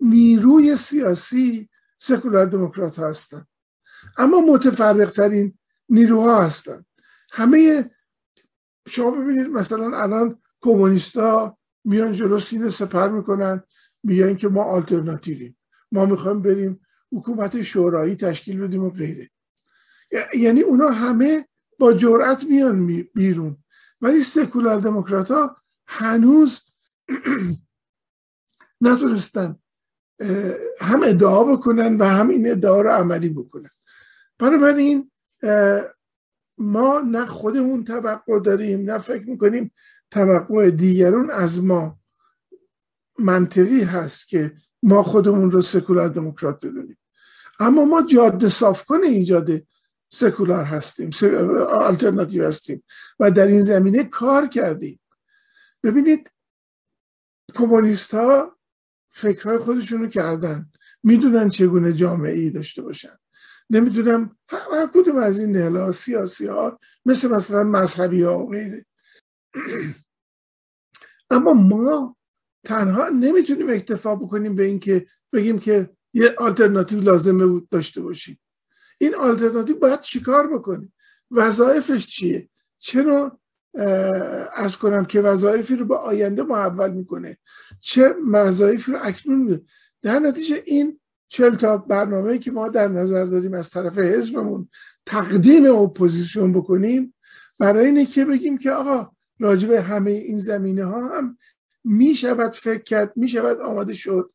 نیروی 0.00 0.76
سیاسی 0.76 1.68
سکولار 1.98 2.46
دموکرات 2.46 2.98
ها 2.98 3.08
هستن. 3.08 3.46
اما 4.18 4.40
متفرق 4.40 5.10
ترین 5.10 5.58
نیروها 5.88 6.42
هستن. 6.42 6.84
همه 7.30 7.90
شما 8.88 9.10
ببینید 9.10 9.46
مثلا 9.50 9.98
الان 9.98 10.38
کمونیستا 10.60 11.58
میان 11.84 12.12
جلو 12.12 12.38
سینه 12.38 12.68
سپر 12.68 13.08
می‌کنن 13.08 13.62
میگن 14.02 14.36
که 14.36 14.48
ما 14.48 14.64
آلترناتیویم. 14.64 15.56
ما 15.92 16.06
می‌خوایم 16.06 16.42
بریم 16.42 16.80
حکومت 17.12 17.62
شورایی 17.62 18.16
تشکیل 18.16 18.60
بدیم 18.60 18.84
و 18.84 18.90
غیره. 18.90 19.30
یعنی 20.34 20.60
اونا 20.60 20.88
همه 20.88 21.48
با 21.78 21.92
جرأت 21.92 22.44
میان 22.44 22.86
بیرون. 23.14 23.56
ولی 24.00 24.20
سکولار 24.20 24.80
دموکرات 24.80 25.30
ها 25.30 25.56
هنوز 25.86 26.62
نتونستن 28.80 29.58
هم 30.80 31.02
ادعا 31.02 31.44
بکنن 31.44 31.96
و 31.96 32.04
هم 32.04 32.28
این 32.28 32.50
ادعا 32.50 32.80
رو 32.80 32.90
عملی 32.90 33.28
بکنن. 33.28 33.70
بنابراین 34.38 35.10
ما 36.62 37.00
نه 37.00 37.26
خودمون 37.26 37.84
توقع 37.84 38.40
داریم 38.40 38.90
نه 38.90 38.98
فکر 38.98 39.30
می‌کنیم 39.30 39.72
توقع 40.10 40.70
دیگرون 40.70 41.30
از 41.30 41.64
ما 41.64 41.98
منطقی 43.18 43.82
هست 43.82 44.28
که 44.28 44.54
ما 44.82 45.02
خودمون 45.02 45.50
رو 45.50 45.62
سکولار 45.62 46.08
دموکرات 46.08 46.66
بدونیم. 46.66 46.98
اما 47.60 47.84
ما 47.84 48.02
جاده 48.02 48.48
صاف 48.48 48.84
کنه 48.84 49.06
ایجاد 49.06 49.50
سکولار 50.08 50.64
هستیم 50.64 51.10
آلترناتیو 51.68 52.46
هستیم 52.46 52.84
و 53.20 53.30
در 53.30 53.46
این 53.46 53.60
زمینه 53.60 54.04
کار 54.04 54.46
کردیم. 54.46 55.00
ببینید 55.82 56.30
کمونیست 57.54 58.14
ها 58.14 58.58
فکرهای 59.10 59.58
خودشون 59.58 60.00
رو 60.00 60.08
کردن. 60.08 60.70
می‌دونن 61.02 61.48
چگونه 61.48 61.92
جامعه 61.92 62.32
ای 62.32 62.50
داشته 62.50 62.82
باشن. 62.82 63.16
نمی‌دونم 63.72 64.36
هر 64.48 64.86
کدوم 64.94 65.16
از 65.16 65.40
این 65.40 65.52
نهلا 65.52 65.92
سیاسی 65.92 66.46
ها 66.46 66.78
مثل 67.04 67.30
مثلا 67.30 67.64
مذهبی 67.64 68.22
ها 68.22 68.38
و 68.38 68.50
غیره. 68.50 68.86
اما 71.30 71.52
ما 71.52 72.16
تنها 72.66 73.08
نمی‌تونیم 73.08 73.70
اکتفا 73.70 74.14
بکنیم 74.14 74.54
به 74.54 74.64
اینکه 74.64 75.06
بگیم 75.32 75.58
که 75.58 75.90
یه 76.14 76.34
آلترناتیو 76.38 77.00
لازمه 77.00 77.46
بود 77.46 77.68
داشته 77.68 78.00
باشیم. 78.00 78.40
این 78.98 79.14
آلترناتیو 79.14 79.76
باید 79.76 80.00
چیکار 80.00 80.46
بکنیم 80.58 80.94
وظایفش 81.30 82.06
چیه؟ 82.06 82.48
چرا 82.78 83.40
عرض 84.54 84.76
کنم 84.76 85.04
که 85.04 85.20
وظایفی 85.20 85.76
رو 85.76 85.84
به 85.84 85.96
آینده 85.96 86.42
محول 86.42 86.90
می‌کنه؟ 86.90 87.38
چه 87.80 88.14
وظایفی 88.32 88.92
رو 88.92 88.98
اکنون 89.02 89.38
میده؟ 89.38 89.64
در 90.02 90.18
نتیجه 90.18 90.62
این 90.66 91.00
چل 91.32 91.54
تا 91.54 91.76
برنامه 91.76 92.38
که 92.38 92.50
ما 92.50 92.68
در 92.68 92.88
نظر 92.88 93.24
داریم 93.24 93.54
از 93.54 93.70
طرف 93.70 93.98
حزبمون 93.98 94.68
تقدیم 95.06 95.74
اپوزیسیون 95.74 96.52
بکنیم 96.52 97.14
برای 97.58 97.86
اینه 97.86 98.06
که 98.06 98.24
بگیم 98.24 98.58
که 98.58 98.70
آقا 98.70 99.10
راجب 99.40 99.70
همه 99.70 100.10
این 100.10 100.38
زمینه 100.38 100.84
ها 100.84 101.16
هم 101.16 101.38
می‌شود 101.84 102.52
فکر 102.52 102.82
کرد 102.82 103.12
می‌شود 103.16 103.60
آماده 103.60 103.92
شد. 103.92 104.32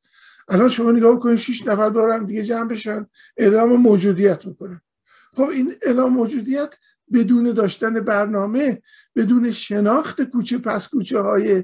الان 0.50 0.70
شما 0.70 0.92
نگاه 0.92 1.20
کنید 1.20 1.38
شیش 1.38 1.68
نفر 1.68 1.90
دارن 1.90 2.26
دیگه 2.26 2.44
جمع 2.44 2.70
بشن 2.70 3.06
اعلام 3.38 3.76
موجودیت 3.76 4.46
می‌کنن. 4.46 4.82
خب 5.34 5.50
این 5.50 5.76
اعلام 5.82 6.14
موجودیت 6.14 6.76
بدون 7.14 7.54
داشتن 7.54 7.94
برنامه 7.94 8.82
بدون 9.16 9.52
شناخت 9.52 10.22
کوچه 10.22 10.58
پس 10.58 10.88
کوچه 10.88 11.20
های 11.20 11.64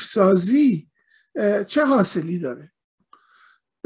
سازی 0.00 0.88
چه 1.66 1.84
حاصلی 1.84 2.38
داره؟ 2.38 2.72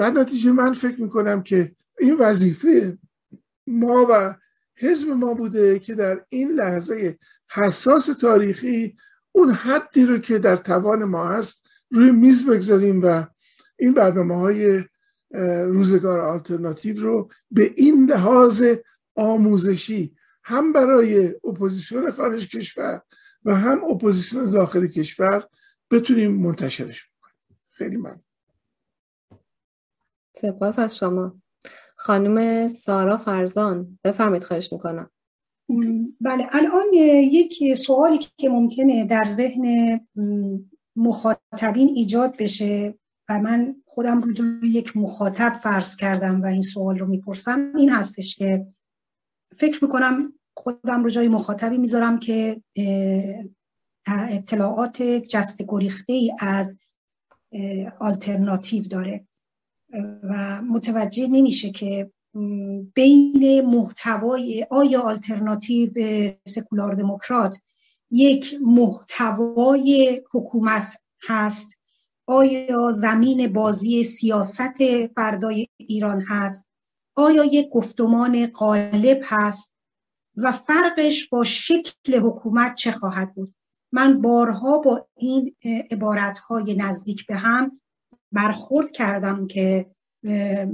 در 0.01 0.11
نتیجه 0.11 0.53
من 0.53 0.73
فکر 0.73 1.03
می‌کنم 1.03 1.43
که 1.43 1.75
این 1.99 2.17
وظیفه 2.19 2.99
ما 3.67 4.07
و 4.11 4.35
حزب 4.77 5.09
ما 5.09 5.35
بوده 5.35 5.79
که 5.79 5.95
در 5.95 6.25
این 6.29 6.51
لحظه 6.51 7.19
حساس 7.51 8.07
تاریخی 8.07 8.97
اون 9.33 9.51
حدی 9.51 10.07
رو 10.07 10.19
که 10.19 10.39
در 10.39 10.57
توان 10.57 11.05
ما 11.05 11.29
هست 11.29 11.67
روی 11.91 12.11
میز 12.11 12.47
بگذاریم 12.47 13.03
و 13.05 13.25
این 13.79 13.95
برنامه 13.95 14.37
های 14.37 14.85
روزگار 15.65 16.21
آلترناتیو 16.21 17.01
رو 17.01 17.31
به 17.51 17.73
این 17.77 18.11
لحاظ 18.11 18.65
آموزشی 19.15 20.17
هم 20.45 20.73
برای 20.73 21.35
اپوزیسیون 21.45 22.11
خارج 22.11 22.49
کشور 22.49 23.03
و 23.45 23.55
هم 23.55 23.85
اپوزیسیون 23.85 24.51
داخل 24.51 24.87
کشور 24.87 25.45
بتونیم 25.91 26.33
منتشرش 26.33 27.05
بکنیم. 27.05 27.61
خیلی 27.71 27.97
من 27.97 28.21
سپاس 30.41 30.79
از 30.79 30.97
شما. 30.97 31.35
خانم 31.97 32.69
سارا 32.69 33.19
فرزان 33.19 33.99
بفرمید 34.05 34.45
خواهش 34.45 34.73
می‌کنم. 34.73 35.11
بله 36.21 36.47
الان 36.53 36.93
یک 36.93 37.75
سوالی 37.75 38.19
که 38.37 38.49
ممکنه 38.49 39.05
در 39.05 39.25
ذهن 39.25 40.01
مخاطبین 40.97 41.89
ایجاد 41.89 42.37
بشه 42.37 42.95
و 43.29 43.39
من 43.39 43.75
خودم 43.87 44.21
رو 44.21 44.65
یک 44.65 44.97
مخاطب 44.97 45.61
فرض 45.63 45.97
کردم 45.97 46.43
و 46.43 46.47
این 46.47 46.63
سوال 46.63 46.99
رو 46.99 47.07
می‌پرسم 47.07 47.73
این 47.77 47.91
هستش 47.91 48.37
که 48.37 48.67
فکر 49.57 49.85
می‌کنم 49.85 50.33
خودم 50.55 51.03
رو 51.05 51.11
جای 51.11 51.29
مخاطبی 51.29 51.79
می‌ذارم 51.79 52.19
که 52.19 52.63
اطلاعات 54.07 55.03
جست 55.03 55.63
گریخته 55.69 56.13
ای 56.13 56.33
از 56.39 56.77
آلترناتیو 58.01 58.85
داره. 58.85 59.27
و 60.23 60.63
متوجه 60.63 61.27
نمیشه 61.27 61.71
که 61.71 62.11
بین 62.95 63.61
محتوای 63.61 64.67
آیا 64.71 65.01
آلترناتیو 65.01 65.91
سکولار 66.45 66.95
دموکرات 66.95 67.59
یک 68.11 68.57
محتوای 68.61 70.23
حکومت 70.33 70.97
هست 71.29 71.81
آیا 72.27 72.91
زمین 72.91 73.53
بازی 73.53 74.05
سیاست 74.05 75.07
فردای 75.17 75.69
ایران 75.77 76.25
هست 76.29 76.69
آیا 77.15 77.45
یک 77.45 77.69
گفتمان 77.69 78.47
غالب 78.47 79.21
هست 79.23 79.75
و 80.37 80.53
فرقش 80.53 81.29
با 81.29 81.45
شکل 81.45 82.19
حکومت 82.21 82.75
چه 82.75 82.93
خواهد 82.93 83.35
بود؟ 83.35 83.55
من 83.93 84.21
بارها 84.21 84.79
با 84.79 85.09
این 85.17 85.57
عبارتهای 85.91 86.75
نزدیک 86.75 87.27
به 87.27 87.37
هم 87.37 87.81
برخورد 88.33 88.93
کردم 88.93 89.47
که 89.47 89.87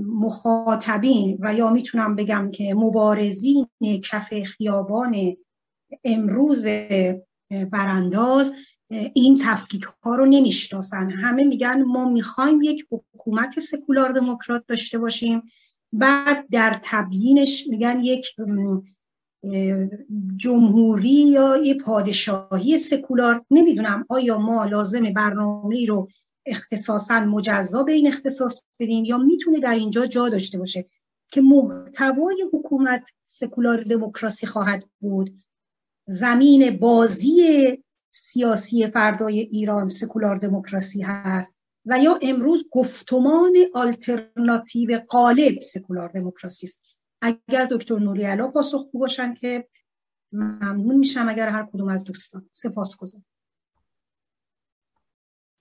مخاطبین 0.07 1.38
و 1.40 1.55
یا 1.55 1.71
می‌تونم 1.71 2.16
بگم 2.16 2.51
که 2.51 2.75
مبارزین 2.75 3.66
کف 4.05 4.42
خیابان 4.42 5.37
امروز 6.05 6.66
برانداز 7.71 8.55
این 9.14 9.40
تفکیک 9.45 9.83
ها 10.03 10.14
رو 10.14 10.27
نمی‌شناسن. 10.27 11.11
همه 11.11 11.45
میگن 11.45 11.83
ما 11.83 12.09
می‌خوایم 12.09 12.62
یک 12.62 12.87
حکومت 12.90 13.59
سکولار 13.61 14.12
دموکرات 14.12 14.64
داشته 14.69 14.99
باشیم. 14.99 15.42
بعد 15.92 16.47
در 16.51 16.81
تبیینش 16.83 17.66
میگن 17.71 18.01
یک 18.01 18.27
جمهوری 20.37 21.09
یا 21.09 21.57
یه 21.57 21.75
پادشاهی 21.75 22.79
سکولار. 22.79 23.45
نمی‌دونم 23.51 24.07
آیا 24.09 24.38
ما 24.38 24.64
لازم 24.64 25.12
برنامه 25.12 25.87
رو 25.87 26.09
اختصاصا 26.47 27.21
مجزا 27.21 27.83
به 27.83 27.93
این 27.93 28.09
اختصاص 28.09 28.63
بدیم 28.81 29.05
یا 29.05 29.19
می‌تونه 29.19 29.61
در 29.61 29.75
اینجا 29.75 30.07
جا 30.07 30.29
داشته 30.29 30.59
باشه 30.59 30.87
که 31.33 31.41
محتوای 31.41 32.45
حکومت 32.53 33.11
سکولار 33.25 33.83
دموکراسی 33.83 34.47
خواهد 34.47 34.85
بود. 35.01 35.43
زمین 36.07 36.77
بازی 36.77 37.43
سیاسی 38.11 38.87
فردای 38.87 39.41
ایران 39.41 39.89
سکولار 39.89 40.39
دموکراسی 40.39 41.03
هست 41.03 41.57
و 41.87 41.99
یا 41.99 42.19
امروز 42.23 42.69
گفتمان 42.71 43.57
آلترناتیو 43.75 44.99
قالب 45.09 45.61
سکولار 45.61 46.09
دموکراسی 46.09 46.67
است. 46.67 46.83
اگر 47.23 47.69
دکتر 47.71 47.99
نوری 47.99 48.25
علا 48.25 48.49
پاسخگو 48.49 48.99
باشن 48.99 49.35
که 49.35 49.69
ممنون 50.33 50.97
میشم 50.97 51.29
اگر 51.29 51.49
هر 51.49 51.69
کدوم 51.73 51.89
از 51.89 52.05
دوستان 52.05 52.51
سپاس 52.53 52.97
گذارم 52.97 53.25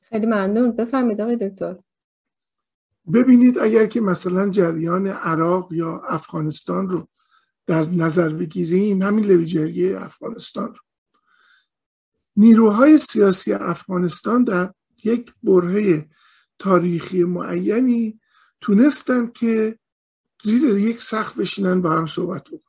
خیلی 0.10 0.26
ممنون. 0.26 0.72
بفرمید 0.72 1.22
آقای 1.22 1.36
دکتر. 1.36 1.76
ببینید 3.14 3.60
اگر 3.60 3.86
که 3.86 4.02
مثلا 4.02 4.50
جریان 4.50 5.08
عراق 5.08 5.74
یا 5.74 6.02
افغانستان 6.08 6.90
رو 6.90 7.08
در 7.68 7.90
نظر 7.90 8.30
بگیریم 8.30 9.02
همین 9.02 9.26
لویجرگی 9.26 9.94
افغانستان 9.94 10.68
رو. 10.68 10.80
نیروهای 12.38 12.98
سیاسی 12.98 13.54
افغانستان 13.54 14.44
در 14.44 14.74
یک 15.04 15.34
برهه 15.44 16.10
تاریخی 16.60 17.24
معینی 17.24 18.20
تونستن 18.62 19.28
که 19.28 19.80
زیر 20.44 20.70
یک 20.70 21.02
سقف 21.02 21.36
بشینن 21.36 21.82
با 21.82 21.92
هم 21.92 22.06
صحبت 22.06 22.44
بکنن. 22.44 22.62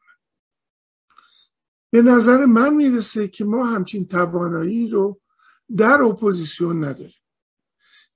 به 1.90 2.02
نظر 2.02 2.44
من 2.46 2.74
می‌رسه 2.74 3.28
که 3.28 3.44
ما 3.44 3.66
همچین 3.66 4.08
توانایی 4.08 4.88
رو 4.88 5.20
در 5.76 6.02
اپوزیسیون 6.02 6.84
نداریم. 6.84 7.25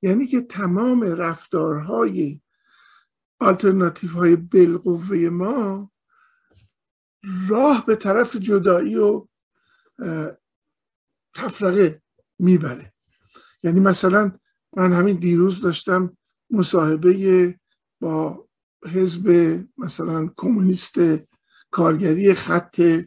یعنی 0.02 0.26
که 0.26 0.40
تمام 0.40 1.02
رفتارهای 1.02 2.40
آلترناتیف 3.40 4.12
های 4.12 4.36
بالقوه 4.36 5.28
ما 5.28 5.90
راه 7.48 7.86
به 7.86 7.96
طرف 7.96 8.36
جدایی 8.36 8.96
و 8.96 9.26
تفرقه 11.34 12.02
می‌بره. 12.38 12.92
یعنی 13.62 13.80
مثلا 13.80 14.32
من 14.76 14.92
همین 14.92 15.16
دیروز 15.16 15.60
داشتم 15.60 16.16
مصاحبه 16.50 17.58
با 18.00 18.48
حزب 18.84 19.58
مثلا 19.78 20.30
کمونیست 20.36 20.94
کارگری 21.70 22.34
خط 22.34 23.04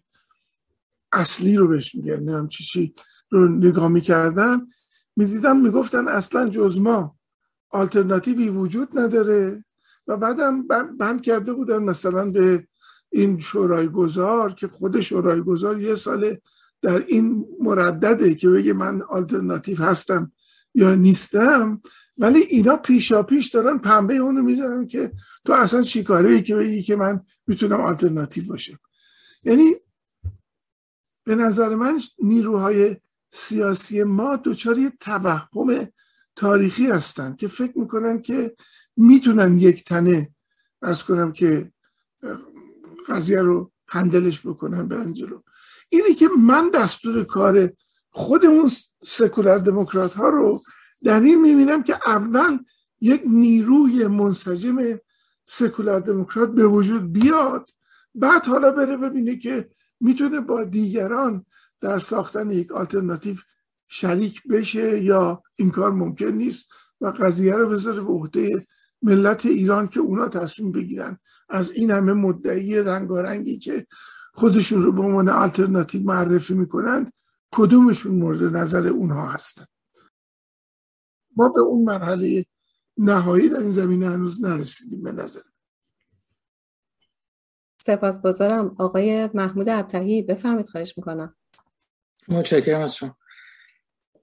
اصلی 1.12 1.56
رو 1.56 1.67
بهش 1.67 1.95
میگن 1.95 2.29
هم 2.29 2.47
چیزی 2.47 2.95
رو 3.29 3.47
نگاه 3.47 3.88
می‌کردم. 3.88 4.67
می‌دیدم 5.15 5.58
می‌گفتن 5.58 6.08
اصلا 6.08 6.49
جز 6.49 6.80
ما 6.80 7.15
آلترناتیوی 7.69 8.49
وجود 8.49 8.99
نداره 8.99 9.65
و 10.08 10.17
بعدم 10.17 10.67
بند 10.97 11.21
کرده 11.21 11.54
بودن 11.54 11.84
مثلا 11.84 12.32
به 12.32 12.67
این 13.10 13.39
شورای 13.39 13.88
گذار 13.88 14.54
که 14.54 14.67
خود 14.67 14.99
شورای 14.99 15.41
گذار 15.41 15.82
یه 15.82 15.95
سال 15.95 16.38
در 16.82 17.04
این 17.08 17.45
مردده 17.60 18.36
که 18.36 18.49
بگه 18.49 18.73
من 18.73 19.02
آلترناتیو 19.02 19.78
هستم 19.78 20.32
یا 20.76 20.95
نیستم 20.95 21.82
ولی 22.17 22.39
اینا 22.39 22.78
پیشا 22.78 23.23
پیش 23.23 23.47
دارن 23.47 23.78
پنبه 23.78 24.15
اونو 24.15 24.41
می‌زنن 24.41 24.88
که 24.88 25.12
تو 25.45 25.54
اصلا 25.54 25.82
چیکاره 25.82 26.30
ای 26.30 26.43
که 26.43 26.56
بگی 26.56 26.84
که 26.84 26.95
من 26.95 27.21
می‌تونم 27.47 27.82
آلترناتیو 27.82 28.43
باشم؟ 28.47 28.80
یعنی 29.43 29.76
به 31.23 31.36
نظر 31.36 31.76
من 31.76 31.99
نیروهای 32.19 32.97
سیاسی 33.33 34.03
ما 34.03 34.35
دچار 34.35 34.77
یه 34.77 34.93
توهم 34.99 35.87
تاریخی 36.35 36.87
هستن 36.87 37.35
که 37.35 37.47
فکر 37.47 37.77
می‌کنن 37.77 38.21
که 38.21 38.55
می‌تونن 38.97 39.57
یک 39.57 39.83
تنه 39.83 40.31
ارز 40.81 41.03
کنم 41.03 41.31
که 41.31 41.71
قضیه 43.07 43.41
رو 43.41 43.71
هندلش 43.87 44.47
بکنن 44.47 44.87
برن 44.87 45.13
جلو. 45.13 45.41
اینی 45.89 46.13
که 46.13 46.29
من 46.39 46.69
دستور 46.69 47.23
کار 47.23 47.73
خود 48.09 48.45
اون 48.45 48.69
سکولار 49.03 49.57
دموکرات 49.57 50.13
ها 50.13 50.29
رو 50.29 50.61
در 51.03 51.21
این 51.21 51.41
می‌بینم 51.41 51.83
که 51.83 51.99
اول 52.05 52.57
یک 53.01 53.21
نیروی 53.25 54.07
منسجم 54.07 54.99
سکولار 55.45 55.99
دموکرات 55.99 56.49
به 56.49 56.67
وجود 56.67 57.13
بیاد 57.13 57.69
بعد 58.15 58.45
حالا 58.45 58.71
بره 58.71 58.97
ببینه 58.97 59.37
که 59.37 59.69
می‌تونه 59.99 60.39
با 60.39 60.63
دیگران 60.63 61.45
در 61.83 61.99
ساختن 61.99 62.51
یک 62.51 62.71
آلترناتیو 62.71 63.35
شریک 63.87 64.47
بشه 64.47 65.03
یا 65.03 65.43
این 65.55 65.71
کار 65.71 65.91
ممکن 65.91 66.25
نیست 66.25 66.69
و 67.01 67.07
قضیه 67.07 67.53
رو 67.53 67.69
بذاره 67.69 68.01
به 68.01 68.09
عهده 68.09 68.65
ملت 69.01 69.45
ایران 69.45 69.87
که 69.87 69.99
اونا 69.99 70.27
تصمیم 70.27 70.71
بگیرن. 70.71 71.19
از 71.49 71.71
این 71.71 71.91
همه 71.91 72.13
مدعی 72.13 72.79
رنگارنگی 72.79 73.57
که 73.57 73.87
خودشون 74.33 74.83
رو 74.83 74.91
به 74.91 75.01
عنوان 75.01 75.29
آلترناتیو 75.29 76.03
معرفی 76.03 76.53
می‌کنن 76.53 77.11
کدومشون 77.51 78.15
مورد 78.15 78.43
نظر 78.43 78.87
اونها 78.87 79.27
هستن؟ 79.27 79.65
ما 81.35 81.49
به 81.49 81.59
اون 81.59 81.83
مرحله 81.83 82.45
نهایی 82.97 83.49
در 83.49 83.59
این 83.59 83.71
زمینه 83.71 84.09
هنوز 84.09 84.41
نرسیدیم 84.41 85.03
به 85.03 85.11
نظر. 85.11 85.41
سپاسگزارم 87.81 88.75
آقای 88.79 89.29
محمود 89.33 89.69
ابتهی. 89.69 90.21
بفهمید 90.21 90.69
خواهش 90.69 90.97
می‌کنم. 90.97 91.35
متشکرم 92.27 92.81
از 92.81 92.95
شما. 92.95 93.17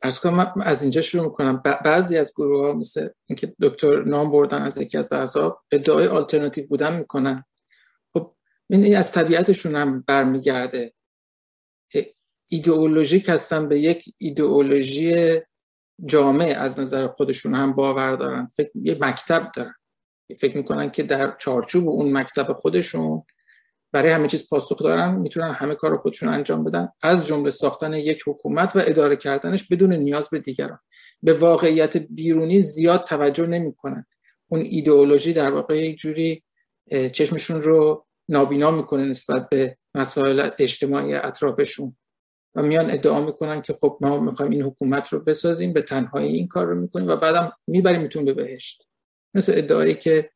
از 0.03 0.21
کنم 0.21 0.53
از 0.63 0.83
اینجا 0.83 1.01
شروع 1.01 1.25
می‌کنم. 1.25 1.63
بعضی 1.85 2.19
از 2.19 2.33
گروه 2.37 2.67
ها 2.67 2.73
مثل 2.73 3.09
اینکه 3.27 3.55
دکتر 3.63 4.03
نام 4.03 4.31
بردن 4.31 4.63
از 4.63 4.79
یکی 4.79 4.99
از 4.99 5.13
احزاب 5.13 5.63
ادعای 5.73 6.07
آلترناتیو 6.07 6.67
بودن 6.67 6.99
می‌کنن. 6.99 7.45
خب 8.13 8.35
این 8.71 8.97
از 8.97 9.13
طبیعتشون 9.13 9.75
هم 9.75 10.05
برمیگرده. 10.07 10.95
ایدئولوژیک 12.53 13.29
هستن 13.29 13.69
به 13.69 13.81
یک 13.81 14.15
ایدئولوژی 14.19 15.41
جامع 16.07 16.55
از 16.59 16.81
نظر 16.81 17.07
خودشون 17.07 17.55
هم 17.55 17.73
باور 17.73 18.17
دارن. 18.17 18.47
فکر 18.47 18.71
یه 18.75 18.99
مکتب 19.01 19.51
دارن. 19.55 19.75
فکر 20.39 20.57
می‌کنن 20.57 20.91
که 20.91 21.03
در 21.03 21.37
چارچوب 21.39 21.89
اون 21.89 22.17
مکتب 22.17 22.53
خودشون 22.53 23.23
برای 23.93 24.13
همه 24.13 24.29
چیز 24.29 24.49
پاسخ 24.49 24.83
دارن 24.83 25.15
می‌تونن 25.15 25.53
همه 25.53 25.75
کار 25.75 25.91
رو 25.91 25.99
خودشون 25.99 26.29
انجام 26.29 26.65
بدن. 26.65 26.89
از 27.03 27.27
جمله 27.27 27.51
ساختن 27.51 27.93
یک 27.93 28.23
حکومت 28.27 28.77
و 28.77 28.83
اداره 28.87 29.17
کردنش 29.17 29.69
بدون 29.69 29.93
نیاز 29.93 30.29
به 30.29 30.39
دیگران. 30.39 30.79
به 31.23 31.33
واقعیت 31.33 31.97
بیرونی 31.97 32.61
زیاد 32.61 33.05
توجه 33.05 33.47
نمی‌کنن. 33.47 34.07
اون 34.51 34.61
ایدئولوژی 34.61 35.33
در 35.33 35.51
واقع 35.51 35.87
یک 35.87 35.99
جوری 35.99 36.43
چشمشون 37.13 37.63
رو 37.63 38.07
نابینا 38.29 38.71
می‌کنه 38.71 39.05
نسبت 39.05 39.49
به 39.49 39.77
مسائل 39.95 40.51
اجتماعی 40.59 41.15
اطرافشون. 41.15 41.97
و 42.55 42.63
میان 42.63 42.91
ادعا 42.91 43.27
می‌کنن 43.27 43.63
که 43.63 43.73
خب 43.81 43.99
ما 44.01 44.21
می‌خوایم 44.21 44.53
این 44.53 44.63
حکومت 44.63 45.09
رو 45.09 45.21
بسازیم 45.21 45.73
به 45.73 45.83
تنهایی 45.83 46.37
این 46.37 46.49
کار 46.49 46.67
رو 46.67 46.81
می‌کنیم 46.81 47.09
و 47.09 47.17
بعدم 47.17 47.53
می‌بریم 47.67 48.01
میتون 48.01 48.25
به 48.25 48.33
بهشت. 48.33 48.89
مثل 49.35 49.53
ادعایی 49.57 49.95
که 49.95 50.31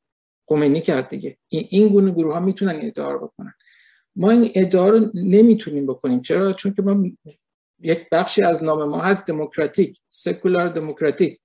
خمینی 0.47 0.81
کرد 0.81 1.09
دیگه. 1.09 1.37
این 1.49 1.89
گونه 1.89 2.11
گروه 2.11 2.35
ها 2.35 2.41
می‌تونن 2.41 2.79
ادعا 2.83 3.13
رو 3.13 3.19
بکنن. 3.27 3.55
ما 4.17 4.31
این 4.31 4.51
ادعا 4.55 4.89
رو 4.89 5.11
نمی‌تونیم 5.15 5.87
بکنیم. 5.87 6.21
چرا؟ 6.21 6.53
چون 6.53 6.75
که 6.75 6.83
ما 6.83 7.05
یک 7.81 8.09
بخشی 8.13 8.43
از 8.43 8.63
نام 8.63 8.89
ما 8.89 9.01
هست 9.01 9.27
دموکراتیک 9.27 10.01
سکولار 10.11 10.69
دموکراتیک. 10.69 11.41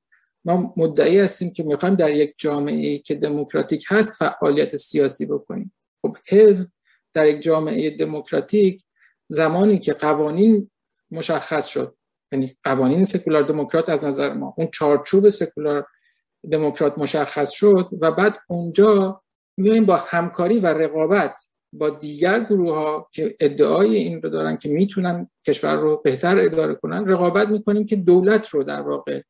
ما 0.46 0.74
مدعی 0.78 1.20
هستیم 1.20 1.54
که 1.54 1.64
می‌خوایم 1.64 1.96
در 1.96 2.14
یک 2.14 2.34
جامعه 2.38 2.98
که 2.98 3.16
دموکراتیک 3.16 3.86
هست 3.88 4.14
فعالیت 4.14 4.76
سیاسی 4.76 5.26
بکنیم. 5.26 5.74
خب 6.02 6.18
حزب 6.28 6.68
در 7.14 7.28
یک 7.28 7.42
جامعه 7.42 7.98
دموکراتیک 7.98 8.84
زمانی 9.28 9.80
که 9.80 9.94
قوانین 9.94 10.70
مشخص 11.12 11.68
شد 11.68 11.96
یعنی 12.32 12.58
قوانین 12.64 13.04
سکولار 13.04 13.44
دموکرات 13.44 13.90
از 13.90 14.04
نظر 14.04 14.34
ما 14.34 14.54
اون 14.58 14.68
چارچوب 14.74 15.30
سکولار 15.30 15.88
دموکرات 16.52 16.98
مشخص 16.98 17.52
شد 17.52 17.90
و 18.02 18.12
بعد 18.12 18.40
اونجا 18.50 19.22
میایم 19.58 19.86
با 19.86 19.98
همکاری 19.98 20.60
و 20.60 20.68
رقابت 20.68 21.40
با 21.74 21.90
دیگر 21.90 22.44
گروه 22.44 22.76
ها 22.76 23.10
که 23.12 23.36
ادعای 23.40 23.96
این 23.96 24.22
رو 24.22 24.30
دارن 24.30 24.58
که 24.58 24.70
می‌تونن 24.70 25.30
کشور 25.48 25.76
رو 25.76 26.02
بهتر 26.04 26.40
اداره 26.40 26.76
کنن 26.76 27.08
رقابت 27.08 27.48
می‌کنیم 27.48 27.86
که 27.86 27.96
دولت 27.96 28.50
رو 28.50 28.64
در 28.64 28.82
واقع 28.82 29.22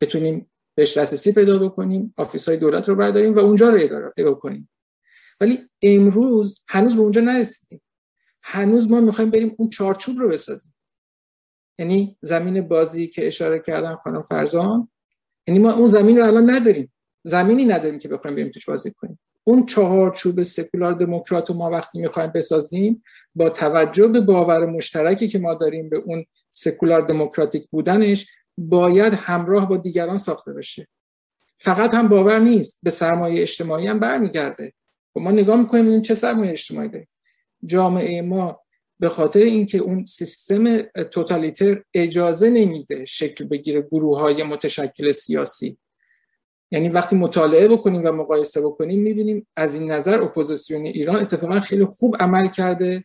بتونیم 0.00 0.50
بهش 0.74 0.98
دسترسی 0.98 1.32
پیدا 1.32 1.58
بکنیم 1.58 2.14
آفیس 2.16 2.48
های 2.48 2.56
دولت 2.56 2.88
رو 2.88 2.94
برداریم 2.94 3.34
و 3.34 3.38
اونجا 3.38 3.68
رو 3.68 3.78
اداره 3.80 4.34
کنیم. 4.34 4.68
ولی 5.40 5.68
امروز 5.82 6.64
هنوز 6.68 6.96
به 6.96 7.02
اونجا 7.02 7.20
نرسیدیم. 7.20 7.82
هنوز 8.42 8.90
ما 8.90 9.00
می‌خوایم 9.00 9.30
بریم 9.30 9.54
اون 9.58 9.70
چارچوب 9.70 10.18
رو 10.18 10.28
بسازیم. 10.28 10.74
یعنی 11.78 12.16
زمین 12.20 12.68
بازی 12.68 13.06
که 13.06 13.26
اشاره 13.26 13.58
کردم 13.58 13.96
خانم 13.96 14.22
فرزان 14.22 14.88
یعنی 15.46 15.60
ما 15.60 15.72
اون 15.72 15.86
زمین 15.86 16.18
رو 16.18 16.26
الان 16.26 16.50
نداریم. 16.50 16.92
زمینی 17.24 17.64
نداریم 17.64 17.98
که 17.98 18.08
بخوایم 18.08 18.36
بریم 18.36 18.48
توش 18.48 18.68
بازی 18.68 18.90
کنیم. 18.90 19.18
اون 19.44 19.66
چهارچوب 19.66 20.42
سکولار 20.42 20.92
دموکرات 20.92 21.50
ما 21.50 21.70
وقتی 21.70 22.00
می‌خوایم 22.00 22.30
بسازیم 22.34 23.02
با 23.34 23.50
توجه 23.50 24.08
به 24.08 24.20
باور 24.20 24.66
مشترکی 24.66 25.28
که 25.28 25.38
ما 25.38 25.54
داریم 25.54 25.88
به 25.88 25.96
اون 25.96 26.24
سکولار 26.50 27.00
دموکراتیک 27.00 27.68
بودنش 27.70 28.26
باید 28.58 29.12
همراه 29.12 29.68
با 29.68 29.76
دیگران 29.76 30.16
ساخته 30.16 30.52
بشه. 30.52 30.88
فقط 31.56 31.94
هم 31.94 32.08
باور 32.08 32.38
نیست. 32.38 32.78
به 32.82 32.90
سرمایه 32.90 33.42
اجتماعی 33.42 33.86
هم 33.86 34.00
برمیگرده. 34.00 34.72
و 35.16 35.20
ما 35.20 35.30
نگاه 35.30 35.60
می‌کنیم 35.60 35.88
این 35.88 36.02
چه 36.02 36.14
سرمایه 36.14 36.52
اجتماعی 36.52 36.88
داره 36.88 37.08
جامعه 37.66 38.22
ما 38.22 38.60
به 39.00 39.08
خاطر 39.08 39.40
اینکه 39.40 39.78
اون 39.78 40.04
سیستم 40.04 40.82
توتالیتر 40.82 41.82
اجازه 41.94 42.50
نمیده 42.50 43.04
شکل 43.04 43.44
بگیره 43.44 43.80
گروه 43.80 44.20
های 44.20 44.42
متشکل 44.42 45.10
سیاسی. 45.10 45.78
یعنی 46.70 46.88
وقتی 46.88 47.16
مطالعه 47.16 47.68
بکنیم 47.68 48.02
و 48.04 48.12
مقایسه 48.12 48.60
بکنیم 48.60 49.02
می‌بینیم 49.02 49.46
از 49.56 49.74
این 49.74 49.90
نظر 49.92 50.22
اپوزیسیون 50.22 50.86
ایران 50.86 51.16
اتفاقا 51.16 51.60
خیلی 51.60 51.84
خوب 51.84 52.16
عمل 52.20 52.48
کرده 52.48 53.04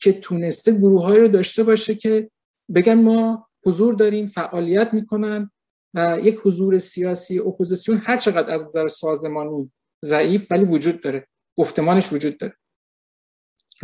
که 0.00 0.12
تونسته 0.12 0.72
گروه 0.72 1.16
رو 1.16 1.28
داشته 1.28 1.62
باشه 1.62 1.94
که 1.94 2.30
بگن 2.74 2.94
ما 2.94 3.48
حضور 3.66 3.94
داریم 3.94 4.26
فعالیت 4.26 4.94
می‌کنن 4.94 5.50
و 5.94 6.18
یک 6.22 6.38
حضور 6.44 6.78
سیاسی 6.78 7.38
اپوزیسیون 7.38 7.98
هر 7.98 8.16
چقدر 8.16 8.52
از 8.52 8.62
نظر 8.62 8.88
سازمانی 8.88 9.72
ضعیف 10.04 10.52
ولی 10.52 10.64
وجود 10.64 11.00
داره. 11.00 11.26
گفتمانش 11.56 12.12
وجود 12.12 12.38
داره. 12.38 12.56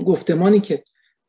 گفتمانی 0.05 0.61
که 0.61 0.85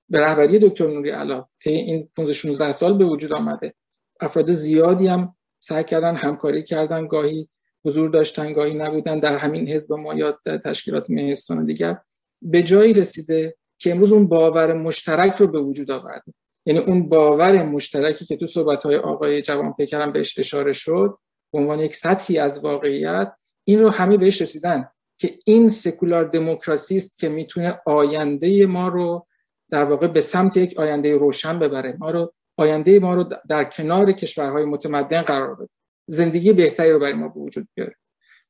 به 0.10 0.20
رهبری 0.20 0.60
دکتر 0.60 0.88
نوری 0.88 1.10
علا 1.10 1.46
طی 1.64 1.70
این 1.70 2.10
15 2.16 2.34
16 2.34 2.72
سال 2.72 2.98
به 2.98 3.06
وجود 3.06 3.34
آمده. 3.34 3.74
افراد 4.22 4.52
زیادی 4.52 5.08
هم 5.08 5.36
سعی 5.60 5.84
کردن 5.84 6.16
همکاری 6.16 6.64
کردن 6.64 7.08
گاهی 7.08 7.50
حضور 7.86 8.10
داشتن 8.10 8.54
گاهی 8.54 8.74
نبودن 8.74 9.20
در 9.20 9.38
همین 9.38 9.68
حزب 9.68 9.94
ما 9.94 10.14
یا 10.14 10.40
تشکیلات 10.64 11.10
مهستان 11.10 11.66
دیگر. 11.66 11.98
به 12.42 12.64
جایی 12.64 12.94
رسیده 12.94 13.56
که 13.78 13.92
امروز 13.92 14.12
اون 14.12 14.28
باور 14.28 14.74
مشترک 14.74 15.36
رو 15.36 15.48
به 15.48 15.60
وجود 15.60 15.92
آورده. 15.92 16.34
یعنی 16.66 16.80
اون 16.80 17.10
باور 17.10 17.64
مشترکی 17.64 18.26
که 18.26 18.38
تو 18.38 18.48
صحبت 18.48 18.84
های 18.84 18.96
آقای 18.96 19.42
جوان 19.42 19.74
پیکرم 19.74 20.12
بهش 20.12 20.40
اشاره 20.40 20.72
شد 20.72 21.18
به 21.54 21.60
عنوان 21.60 21.80
یک 21.80 21.96
سطحی 21.96 22.38
از 22.38 22.64
واقعیت 22.64 23.32
این 23.64 23.80
رو 23.80 23.90
همه 23.90 24.18
بهش 24.18 24.42
رسیدن 24.42 24.90
که 25.18 25.40
این 25.46 25.68
سکولار 25.68 26.24
دموکراسی 26.24 26.98
است 26.98 27.20
که 27.20 27.30
می‌تونه 27.30 27.82
آینده 27.86 28.66
ما 28.66 28.88
رو 28.88 29.28
در 29.72 29.84
واقع 29.84 30.08
به 30.08 30.22
سمت 30.22 30.58
یک 30.58 30.80
آینده 30.80 31.18
روشن 31.18 31.60
ببره. 31.60 31.98
ما 32.00 32.12
رو 32.12 32.34
آینده 32.58 33.00
ما 33.00 33.14
رو 33.14 33.30
در 33.50 33.64
کنار 33.64 34.12
کشورهای 34.12 34.66
متمدن 34.66 35.22
قرار 35.22 35.56
بده. 35.56 35.70
زندگی 36.08 36.54
بهتری 36.54 36.92
رو 36.92 37.00
برای 37.00 37.14
ما 37.14 37.28
به 37.28 37.40
وجود 37.40 37.68
بیاره. 37.74 37.96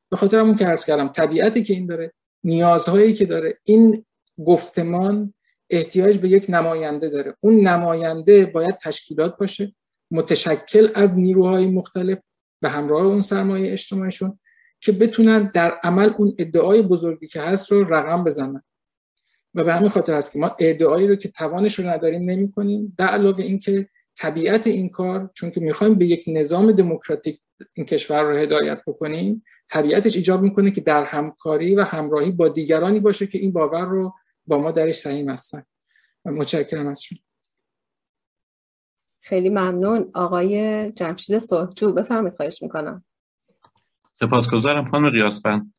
به 0.09 0.17
خاطر 0.17 0.39
همون 0.39 0.55
که 0.55 0.65
عرض 0.65 0.85
کردم 0.85 1.07
طبیعتی 1.07 1.63
که 1.63 1.73
این 1.73 1.85
داره 1.85 2.13
نیازهایی 2.43 3.13
که 3.13 3.25
داره 3.25 3.59
این 3.63 4.05
گفتمان 4.45 5.33
احتیاج 5.69 6.17
به 6.17 6.29
یک 6.29 6.45
نماینده 6.49 7.09
داره. 7.09 7.35
اون 7.39 7.67
نماینده 7.67 8.45
باید 8.45 8.77
تشکیلات 8.77 9.37
باشه 9.37 9.75
متشکل 10.11 10.89
از 10.95 11.19
نیروهای 11.19 11.67
مختلف 11.67 12.21
به 12.61 12.69
همراه 12.69 13.05
اون 13.05 13.21
سرمایه 13.21 13.71
اجتماعیشون 13.71 14.39
که 14.81 14.91
بتونن 14.91 15.51
در 15.53 15.79
عمل 15.83 16.13
اون 16.17 16.35
ادعای 16.37 16.81
بزرگی 16.81 17.27
که 17.27 17.41
هست 17.41 17.71
رو 17.71 17.93
رقم 17.93 18.23
بزنن. 18.23 18.63
و 19.55 19.63
به 19.63 19.73
همین 19.73 19.89
خاطر 19.89 20.13
هست 20.13 20.33
که 20.33 20.39
ما 20.39 20.55
ادعایی 20.59 21.07
رو 21.07 21.15
که 21.15 21.29
توانش 21.29 21.79
رو 21.79 21.89
نداریم 21.89 22.29
نمی 22.29 22.51
کنیم. 22.51 22.95
در 22.97 23.07
علاوه 23.07 23.43
اینکه 23.43 23.89
طبیعت 24.15 24.67
این 24.67 24.89
کار 24.89 25.31
چون 25.33 25.51
که 25.51 25.61
می‌خوایم 25.61 25.95
به 25.95 26.05
یک 26.05 26.23
نظام 26.27 26.71
دموکراتیک 26.71 27.41
این 27.73 27.85
کشور 27.85 28.23
رو 28.23 28.37
هدایت 28.37 28.81
بکنیم 28.87 29.43
طبیعتش 29.69 30.15
ایجاب 30.15 30.41
می‌کنه 30.41 30.71
که 30.71 30.81
در 30.81 31.03
همکاری 31.03 31.75
و 31.75 31.83
همراهی 31.83 32.31
با 32.31 32.47
دیگرانی 32.47 32.99
باشه 32.99 33.27
که 33.27 33.37
این 33.37 33.51
باور 33.51 33.85
رو 33.85 34.13
با 34.47 34.57
ما 34.57 34.71
درش 34.71 34.95
سعیم 34.95 35.29
هستن. 35.29 35.63
متشکرم 36.25 36.87
از 36.87 37.01
شما. 37.01 37.19
خیلی 39.21 39.49
ممنون. 39.49 40.11
آقای 40.13 40.91
جمشید 40.91 41.39
صحجو 41.39 41.93
بفرمید 41.93 42.33
خواهش 42.33 42.61
می‌کنم. 42.61 43.05
سپاسگزارم 44.13 44.89
خانم 44.91 45.11
ریاسبند 45.11 45.73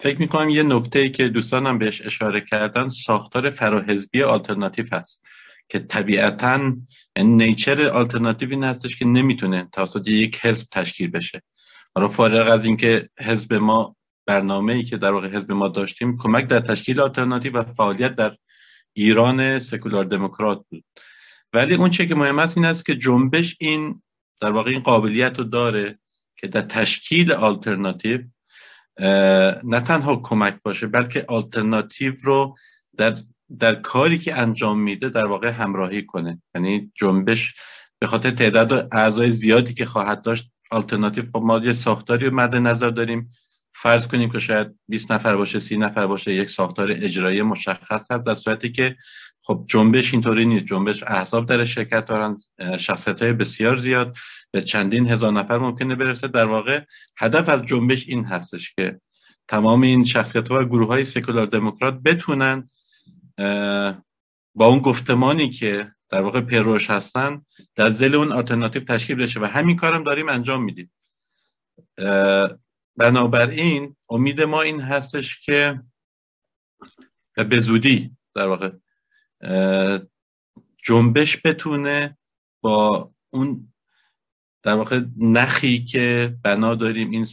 فکر 0.00 0.18
می‌کنم 0.18 0.48
یه 0.48 0.62
نکته 0.62 1.08
که 1.08 1.28
دوستانم 1.28 1.78
بهش 1.78 2.02
اشاره 2.02 2.40
کردن 2.40 2.88
ساختار 2.88 3.50
فراحزبی 3.50 4.22
آلترناتیو 4.22 4.84
هست 4.92 5.22
که 5.68 5.78
طبیعتا 5.78 6.72
نیچر 7.18 7.88
آلترناتیو 7.88 8.50
این 8.50 8.64
هستش 8.64 8.96
که 8.96 9.04
نمی‌تونه 9.04 9.68
توسط 9.72 10.08
یک 10.08 10.46
حزب 10.46 10.66
تشکیل 10.70 11.10
بشه. 11.10 11.42
حالا 11.94 12.08
فارغ 12.08 12.52
از 12.52 12.64
اینکه 12.64 13.08
حزب 13.20 13.54
ما 13.54 13.96
برنامه 14.26 14.72
ای 14.72 14.82
که 14.82 14.96
در 14.96 15.12
واقع 15.12 15.28
حزب 15.28 15.52
ما 15.52 15.68
داشتیم 15.68 16.16
کمک 16.16 16.46
در 16.46 16.60
تشکیل 16.60 17.00
آلترناتیو 17.00 17.58
و 17.58 17.62
فعالیت 17.62 18.14
در 18.14 18.36
ایران 18.92 19.58
سکولار 19.58 20.04
دموکرات 20.04 20.64
بود. 20.70 20.84
ولی 21.52 21.74
اون 21.74 21.90
چه 21.90 22.06
که 22.06 22.14
مهم 22.14 22.38
است 22.38 22.56
این 22.56 22.66
است 22.66 22.86
که 22.86 22.94
جنبش 22.94 23.56
این 23.60 24.02
در 24.40 24.50
واقع 24.50 24.70
این 24.70 24.80
قابلیت 24.80 25.38
رو 25.38 25.44
داره 25.44 25.98
که 26.36 26.46
در 26.46 26.62
تشکیل 26.62 27.32
آلترناتیو 27.32 28.20
نه 29.64 29.80
تنها 29.86 30.16
کمک 30.16 30.58
باشه 30.62 30.86
بلکه 30.86 31.24
آلترناتیو 31.28 32.14
رو 32.22 32.56
در 32.96 33.16
در 33.58 33.74
کاری 33.74 34.18
که 34.18 34.38
انجام 34.38 34.80
میده 34.80 35.08
در 35.08 35.26
واقع 35.26 35.48
همراهی 35.48 36.06
کنه. 36.06 36.42
یعنی 36.54 36.92
جنبش 36.94 37.54
به 37.98 38.06
خاطر 38.06 38.30
تعداد 38.30 38.88
اعضای 38.92 39.30
زیادی 39.30 39.74
که 39.74 39.84
خواهد 39.84 40.22
داشت 40.22 40.52
آلترناتیو 40.70 41.24
خب 41.24 41.42
ما 41.42 41.58
یه 41.58 41.72
ساختاری 41.72 42.28
مد 42.28 42.56
نظر 42.56 42.90
داریم. 42.90 43.30
فرض 43.72 44.06
کنیم 44.06 44.30
که 44.30 44.38
شاید 44.38 44.78
20 44.88 45.12
نفر 45.12 45.36
باشه 45.36 45.60
30 45.60 45.76
نفر 45.76 46.06
باشه 46.06 46.34
یک 46.34 46.50
ساختار 46.50 46.92
اجرایی 46.92 47.42
مشخص 47.42 48.12
هست 48.12 48.26
در 48.26 48.34
صورتی 48.34 48.72
که 48.72 48.96
خب 49.42 49.64
جنبش 49.68 50.12
اینطوری 50.12 50.46
نیست. 50.46 50.66
جنبش 50.66 51.02
احزاب 51.02 51.46
در 51.46 51.64
شرکت 51.64 52.04
دارن 52.04 52.38
شخصیت 52.78 53.22
های 53.22 53.32
بسیار 53.32 53.76
زیاد. 53.76 54.16
به 54.50 54.62
چندین 54.62 55.08
هزار 55.08 55.32
نفر 55.32 55.58
ممکنه 55.58 55.94
برسه. 55.94 56.28
در 56.28 56.44
واقع 56.44 56.84
هدف 57.18 57.48
از 57.48 57.66
جنبش 57.66 58.08
این 58.08 58.24
هستش 58.24 58.74
که 58.74 59.00
تمام 59.48 59.82
این 59.82 60.04
شخصیت 60.04 60.48
ها 60.48 60.60
و 60.60 60.64
گروه 60.64 60.88
های 60.88 61.04
سکولار 61.04 61.46
دموکرات 61.46 61.94
بتونن 61.94 62.68
با 64.54 64.66
اون 64.66 64.78
گفتمانی 64.78 65.50
که 65.50 65.92
در 66.10 66.22
واقع 66.22 66.40
پیروش 66.40 66.90
هستن 66.90 67.42
در 67.76 67.90
زل 67.90 68.14
اون 68.14 68.32
آلترناتیو 68.32 68.82
تشکیل 68.82 69.16
بشه. 69.16 69.40
و 69.40 69.44
همین 69.44 69.76
کارم 69.76 70.04
داریم 70.04 70.28
انجام 70.28 70.64
میدیم. 70.64 70.90
بنابراین 72.96 73.96
امید 74.08 74.40
ما 74.40 74.62
این 74.62 74.80
هستش 74.80 75.40
که 75.40 75.80
به 77.34 77.60
زودی 77.60 78.16
در 78.34 78.46
واقع 78.46 78.72
جنبش 80.84 81.46
بتونه 81.46 82.18
با 82.60 83.10
اون 83.30 83.72
در 84.62 84.74
واقع 84.74 85.00
نخی 85.16 85.84
که 85.84 86.36
بنا 86.42 86.74
داریم 86.74 87.10
این 87.10 87.26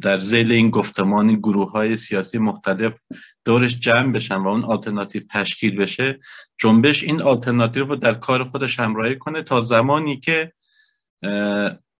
در 0.00 0.18
زیل 0.20 0.52
این 0.52 0.70
گفتمان 0.70 1.34
گروه 1.34 1.70
های 1.70 1.96
سیاسی 1.96 2.38
مختلف 2.38 3.00
دورش 3.44 3.78
جمع 3.78 4.12
بشن 4.12 4.36
و 4.36 4.48
اون 4.48 4.64
آلترناتیو 4.64 5.22
تشکیل 5.30 5.76
بشه 5.76 6.18
جنبش 6.58 7.02
این 7.02 7.22
آلترناتیو 7.22 7.84
رو 7.84 7.96
در 7.96 8.14
کار 8.14 8.44
خودش 8.44 8.80
همراهی 8.80 9.18
کنه 9.18 9.42
تا 9.42 9.60
زمانی 9.60 10.20
که 10.20 10.52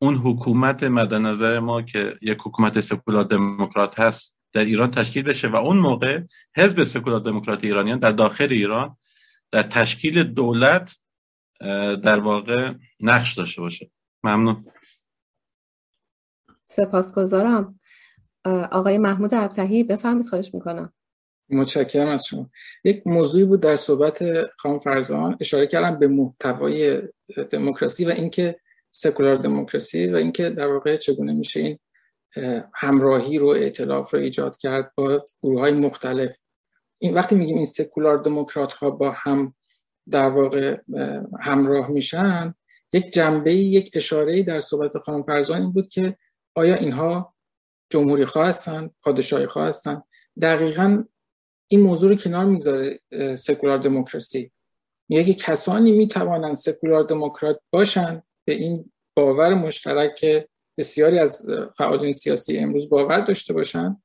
اون 0.03 0.15
حکومت 0.15 0.83
مد 0.83 1.15
نظر 1.15 1.61
ما 1.61 1.83
که 1.83 2.19
یک 2.23 2.39
حکومت 2.45 2.81
سکولار 2.81 3.25
دموکرات 3.25 4.01
هست 4.01 4.37
در 4.53 4.65
ایران 4.65 4.91
تشکیل 4.91 5.23
بشه 5.23 5.49
و 5.49 5.57
اون 5.57 5.79
موقع 5.79 6.21
حزب 6.57 6.85
سکولار 6.85 7.21
دموکرات 7.21 7.65
ایرانیان 7.65 7.99
در 7.99 8.13
داخل 8.13 8.49
ایران 8.51 8.97
در 9.51 9.63
تشکیل 9.63 10.23
دولت 10.23 10.97
در 12.05 12.19
واقع 12.19 12.75
نقش 13.01 13.35
داشته 13.35 13.61
باشه. 13.61 13.91
ممنون. 14.25 14.65
سپاسگزارم. 16.67 17.81
آقای 18.73 18.99
محمود 18.99 19.35
ابتهی 19.35 19.85
بفرمید 19.85 20.27
خواهش 20.27 20.55
می‌کنم. 20.55 20.93
متشکرم 21.51 22.09
از 22.09 22.27
شما. 22.27 22.51
یک 22.85 23.07
موضوعی 23.07 23.45
بود 23.45 23.63
در 23.63 23.77
صحبت 23.77 24.23
خانم 24.59 24.79
فرزان. 24.79 25.37
اشاره 25.41 25.67
کردم 25.67 25.99
به 25.99 26.09
محتوای 26.09 27.03
دموکراسی 27.51 28.05
و 28.05 28.09
اینکه 28.09 28.61
سکولار 28.93 29.37
دموکراسی 29.37 30.07
و 30.07 30.17
اینکه 30.17 30.51
در 30.51 30.67
واقع 30.67 30.97
چگونه 30.97 31.33
میشه 31.33 31.61
این 31.61 31.79
همراهی 32.75 33.39
رو 33.39 33.49
اعتلاف 33.49 34.15
رو 34.15 34.21
ایجاد 34.21 34.57
کرد 34.57 34.93
با 34.95 35.25
گروه 35.43 35.61
های 35.61 35.73
مختلف. 35.73 36.37
این 36.99 37.15
وقتی 37.15 37.35
میگیم 37.35 37.57
این 37.57 37.67
سکولار 37.67 38.23
دموکرات 38.23 38.73
ها 38.73 38.91
با 38.91 39.11
هم 39.11 39.55
در 40.11 40.29
واقع 40.29 40.77
همراه 41.41 41.91
میشن 41.91 42.55
یک 42.93 43.11
جنبه 43.13 43.55
یک 43.55 43.91
اشاره 43.95 44.43
در 44.43 44.61
صحبت 44.61 44.99
خانم 44.99 45.23
فرزان 45.23 45.61
این 45.61 45.73
بود 45.73 45.89
که 45.89 46.17
آیا 46.55 46.75
اینها 46.75 47.35
جمهوری 47.91 48.25
خواه 48.25 48.49
هستن 48.49 48.91
پادشاهی 49.03 49.47
خواه 49.47 49.69
هستن؟ 49.69 50.03
دقیقا 50.43 51.05
این 51.69 51.81
موضوع 51.81 52.11
رو 52.11 52.17
کنار 52.17 52.45
می‌گذاره 52.45 53.01
سکولار 53.35 53.79
دموکراسی. 53.79 54.53
میگه 55.09 55.35
کسانی 55.35 55.99
می‌توانند 55.99 56.55
سکولار 56.55 57.05
دموکرات 57.05 57.61
باشند 57.71 58.23
به 58.45 58.55
این 58.55 58.93
باور 59.17 59.55
مشترک 59.55 60.17
که 60.17 60.49
بسیاری 60.79 61.19
از 61.19 61.47
فعالین 61.77 62.13
سیاسی 62.13 62.59
امروز 62.59 62.89
باور 62.89 63.21
داشته 63.21 63.55
باشند 63.55 64.03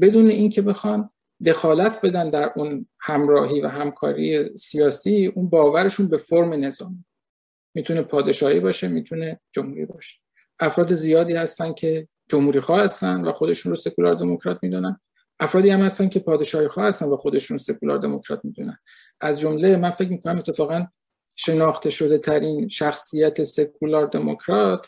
بدون 0.00 0.30
اینکه 0.30 0.62
بخوان 0.62 1.10
دخالت 1.46 2.00
بدن 2.02 2.30
در 2.30 2.52
اون 2.56 2.86
همراهی 3.00 3.60
و 3.60 3.68
همکاری 3.68 4.56
سیاسی 4.56 5.26
اون 5.26 5.48
باورشون 5.48 6.08
به 6.08 6.16
فرم 6.16 6.52
نظام. 6.52 7.04
می‌تونه 7.74 8.02
پادشاهی 8.02 8.60
باشه 8.60 8.88
می‌تونه 8.88 9.40
جمهوری 9.52 9.86
باشه. 9.86 10.18
افراد 10.60 10.92
زیادی 10.92 11.32
هستن 11.32 11.72
که 11.72 12.08
جمهوری 12.28 12.60
خواه 12.60 12.80
هستن 12.80 13.20
و 13.20 13.32
خودشون 13.32 13.70
رو 13.70 13.76
سکولار 13.76 14.14
دموکرات 14.14 14.58
می‌دونن. 14.62 15.00
افرادی 15.40 15.70
هم 15.70 15.80
هستن 15.80 16.08
که 16.08 16.20
پادشاهی 16.20 16.68
خواه 16.68 16.86
هستن 16.86 17.06
و 17.06 17.16
خودشون 17.16 17.58
سکولار 17.58 17.98
دموکرات 17.98 18.40
می‌دونن. 18.44 18.78
از 19.20 19.40
جمله 19.40 19.76
من 19.76 19.90
فکر 19.90 20.08
می‌کنم 20.08 20.38
اتفاقا 20.38 20.86
شناخته 21.36 21.90
شده 21.90 22.18
ترین 22.18 22.68
شخصیت 22.68 23.42
سکولار 23.42 24.06
دموکرات 24.06 24.86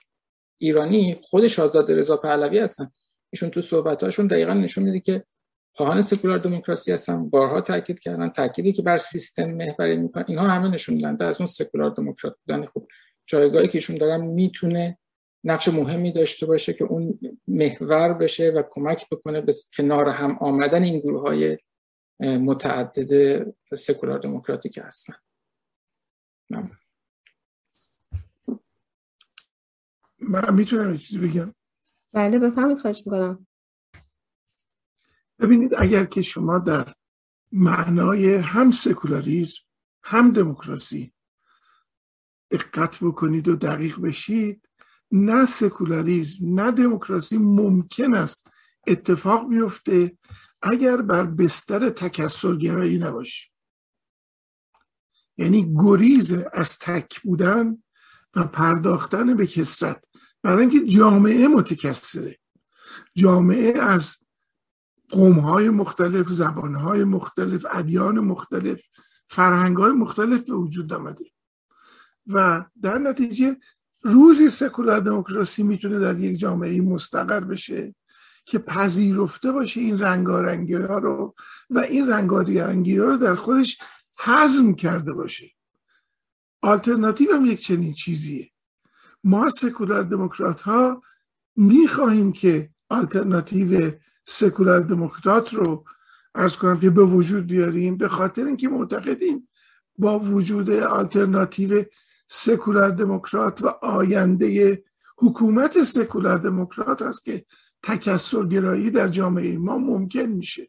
ایرانی 0.58 1.20
خودش 1.22 1.58
آزاد 1.58 1.92
رضا 1.92 2.16
پهلوی 2.16 2.58
هستن. 2.58 2.90
ایشون 3.32 3.50
تو 3.50 3.60
صحبتاشون 3.60 4.26
دقیقا 4.26 4.52
نشون 4.52 4.84
میده 4.84 5.00
که 5.00 5.24
خواهان 5.76 6.02
سکولار 6.02 6.38
دموکراسی 6.38 6.92
هستن 6.92 7.30
بارها 7.30 7.60
تاکید 7.60 8.00
کردن 8.00 8.28
تاکیدی 8.28 8.72
که 8.72 8.82
بر 8.82 8.98
سیستم 8.98 9.50
محوری 9.50 9.96
می‌کنن 9.96 10.24
اینها 10.28 10.48
همه 10.48 10.68
نشون 10.68 10.94
میدن 10.94 11.16
از 11.20 11.40
اون 11.40 11.46
سکولار 11.46 11.90
دموکرات 11.90 12.36
بودن. 12.46 12.66
خب 12.66 12.86
جایگاهی 13.26 13.68
که 13.68 13.74
ایشون 13.74 13.96
دارن 13.96 14.20
می‌تونه 14.20 14.98
نقش 15.44 15.68
مهمی 15.68 16.12
داشته 16.12 16.46
باشه 16.46 16.72
که 16.72 16.84
اون 16.84 17.18
محور 17.48 18.12
بشه 18.12 18.50
و 18.50 18.62
کمک 18.70 19.06
بکنه 19.10 19.40
به 19.40 19.54
کنار 19.76 20.08
هم 20.08 20.38
آمدن 20.40 20.82
این 20.82 20.98
گروه 21.00 21.22
های 21.22 21.58
متعدد 22.20 23.42
سکولار 23.74 24.18
دموکراتیک 24.18 24.78
هستن. 24.82 25.14
من 30.18 30.54
می‌تونم 30.54 30.96
چیزی 30.96 31.18
بگم. 31.18 31.54
بله 32.12 32.38
بفهمید 32.38 32.78
خواهش 32.78 33.02
می‌کنم. 33.06 33.46
ببینید 35.38 35.74
اگر 35.78 36.04
که 36.04 36.22
شما 36.22 36.58
در 36.58 36.94
معنای 37.52 38.34
هم 38.34 38.70
سکولاریزم 38.70 39.60
هم 40.04 40.30
دموکراسی 40.30 41.12
دقت 42.50 42.98
بکنید 43.04 43.48
و 43.48 43.56
دقیق 43.56 44.00
بشید 44.00 44.68
نه 45.12 45.46
سکولاریزم 45.46 46.60
نه 46.60 46.70
دموکراسی 46.70 47.38
ممکن 47.38 48.14
است 48.14 48.50
اتفاق 48.86 49.48
بیفته 49.48 50.18
اگر 50.62 50.96
بر 50.96 51.26
بستر 51.26 51.90
تکسرگرایی 51.90 52.98
نباشه 52.98 53.53
یعنی 55.38 55.74
گریز 55.78 56.32
از 56.32 56.78
تک 56.78 57.20
بودن 57.20 57.82
و 58.34 58.44
پرداختن 58.44 59.34
به 59.34 59.46
کسرت. 59.46 60.04
برای 60.42 60.60
اینکه 60.60 60.86
جامعه 60.86 61.48
متکثره. 61.48 62.38
جامعه 63.14 63.80
از 63.80 64.16
قومهای 65.08 65.70
مختلف 65.70 66.28
زبانهای 66.28 67.04
مختلف 67.04 67.66
ادیان 67.72 68.18
مختلف 68.18 68.80
فرهنگهای 69.28 69.92
مختلف 69.92 70.44
به 70.44 70.54
وجود 70.54 70.92
آمده. 70.92 71.24
و 72.26 72.64
در 72.82 72.98
نتیجه 72.98 73.56
روزی 74.02 74.48
سکولار 74.48 75.00
دموکراسی 75.00 75.62
می‌تونه 75.62 75.98
در 75.98 76.20
یک 76.20 76.38
جامعه 76.38 76.80
مستقر 76.80 77.40
بشه 77.40 77.94
که 78.46 78.58
پذیرفته 78.58 79.52
باشه 79.52 79.80
این 79.80 79.98
رنگارنگی 79.98 80.74
ها 80.74 80.98
رو 80.98 81.34
و 81.70 81.78
این 81.78 82.08
رنگارنگی 82.08 82.98
ها 82.98 83.04
رو 83.04 83.16
در 83.16 83.34
خودش 83.34 83.78
حزم 84.18 84.74
کرده 84.74 85.12
باشه. 85.12 85.50
آلترناتیو 86.62 87.32
هم 87.32 87.46
یک 87.46 87.60
چنین 87.60 87.92
چیزیه. 87.92 88.50
ما 89.24 89.50
سکولار 89.50 90.02
دموکرات 90.02 90.60
ها 90.60 91.02
می‌خواهیم 91.56 92.32
که 92.32 92.70
آلترناتیو 92.88 93.92
سکولار 94.24 94.80
دموکرات 94.80 95.54
رو 95.54 95.84
ارز 96.34 96.56
کنم 96.56 96.80
که 96.80 96.90
به 96.90 97.02
وجود 97.02 97.46
بیاریم 97.46 97.96
به 97.96 98.08
خاطر 98.08 98.44
اینکه 98.44 98.68
معتقدیم 98.68 99.48
با 99.98 100.18
وجود 100.18 100.70
آلترناتیو 100.70 101.84
سکولار 102.26 102.90
دموکرات 102.90 103.62
و 103.62 103.68
آینده 103.68 104.84
حکومت 105.18 105.82
سکولار 105.82 106.38
دموکرات 106.38 107.02
است 107.02 107.24
که 107.24 107.46
تکسرگرایی 107.82 108.90
در 108.90 109.08
جامعه 109.08 109.58
ما 109.58 109.78
ممکن 109.78 110.26
میشه. 110.26 110.68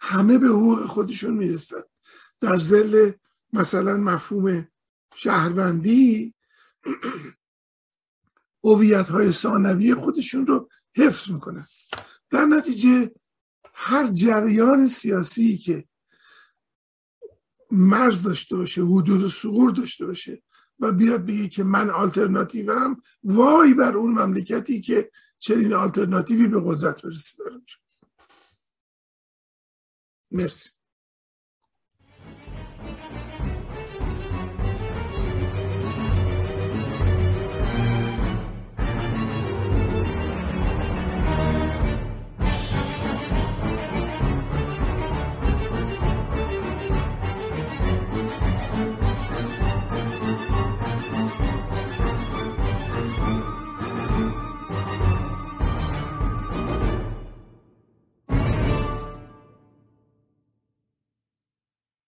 همه 0.00 0.38
به 0.38 0.46
حقوق 0.46 0.86
خودشون 0.86 1.34
می‌رسن. 1.34 1.82
در 2.42 2.58
زل 2.58 3.12
مثلا 3.52 3.96
مفهوم 3.96 4.68
شهروندی 5.14 6.34
هویت 8.64 9.08
های 9.08 9.32
ثانوی 9.32 9.94
خودشون 9.94 10.46
رو 10.46 10.68
حفظ 10.96 11.30
می‌کنن. 11.30 11.66
در 12.30 12.44
نتیجه 12.44 13.10
هر 13.74 14.06
جریان 14.06 14.86
سیاسی 14.86 15.58
که 15.58 15.88
مرز 17.70 18.22
داشته 18.22 18.56
باشه 18.56 18.82
حدود 18.82 19.22
و 19.22 19.28
سغور 19.28 19.70
داشته 19.70 20.06
باشه 20.06 20.42
و 20.78 20.92
بیاد 20.92 21.26
بگه 21.26 21.48
که 21.48 21.64
من 21.64 21.90
آلترناتیوم 21.90 23.02
وای 23.24 23.74
بر 23.74 23.96
اون 23.96 24.10
مملکتی 24.10 24.80
که 24.80 25.10
چنین 25.38 25.72
آلترناتیوی 25.72 26.48
به 26.48 26.60
قدرت 26.64 27.02
برسه. 27.02 27.36
دارم 27.38 27.64
مرسی. 30.30 30.70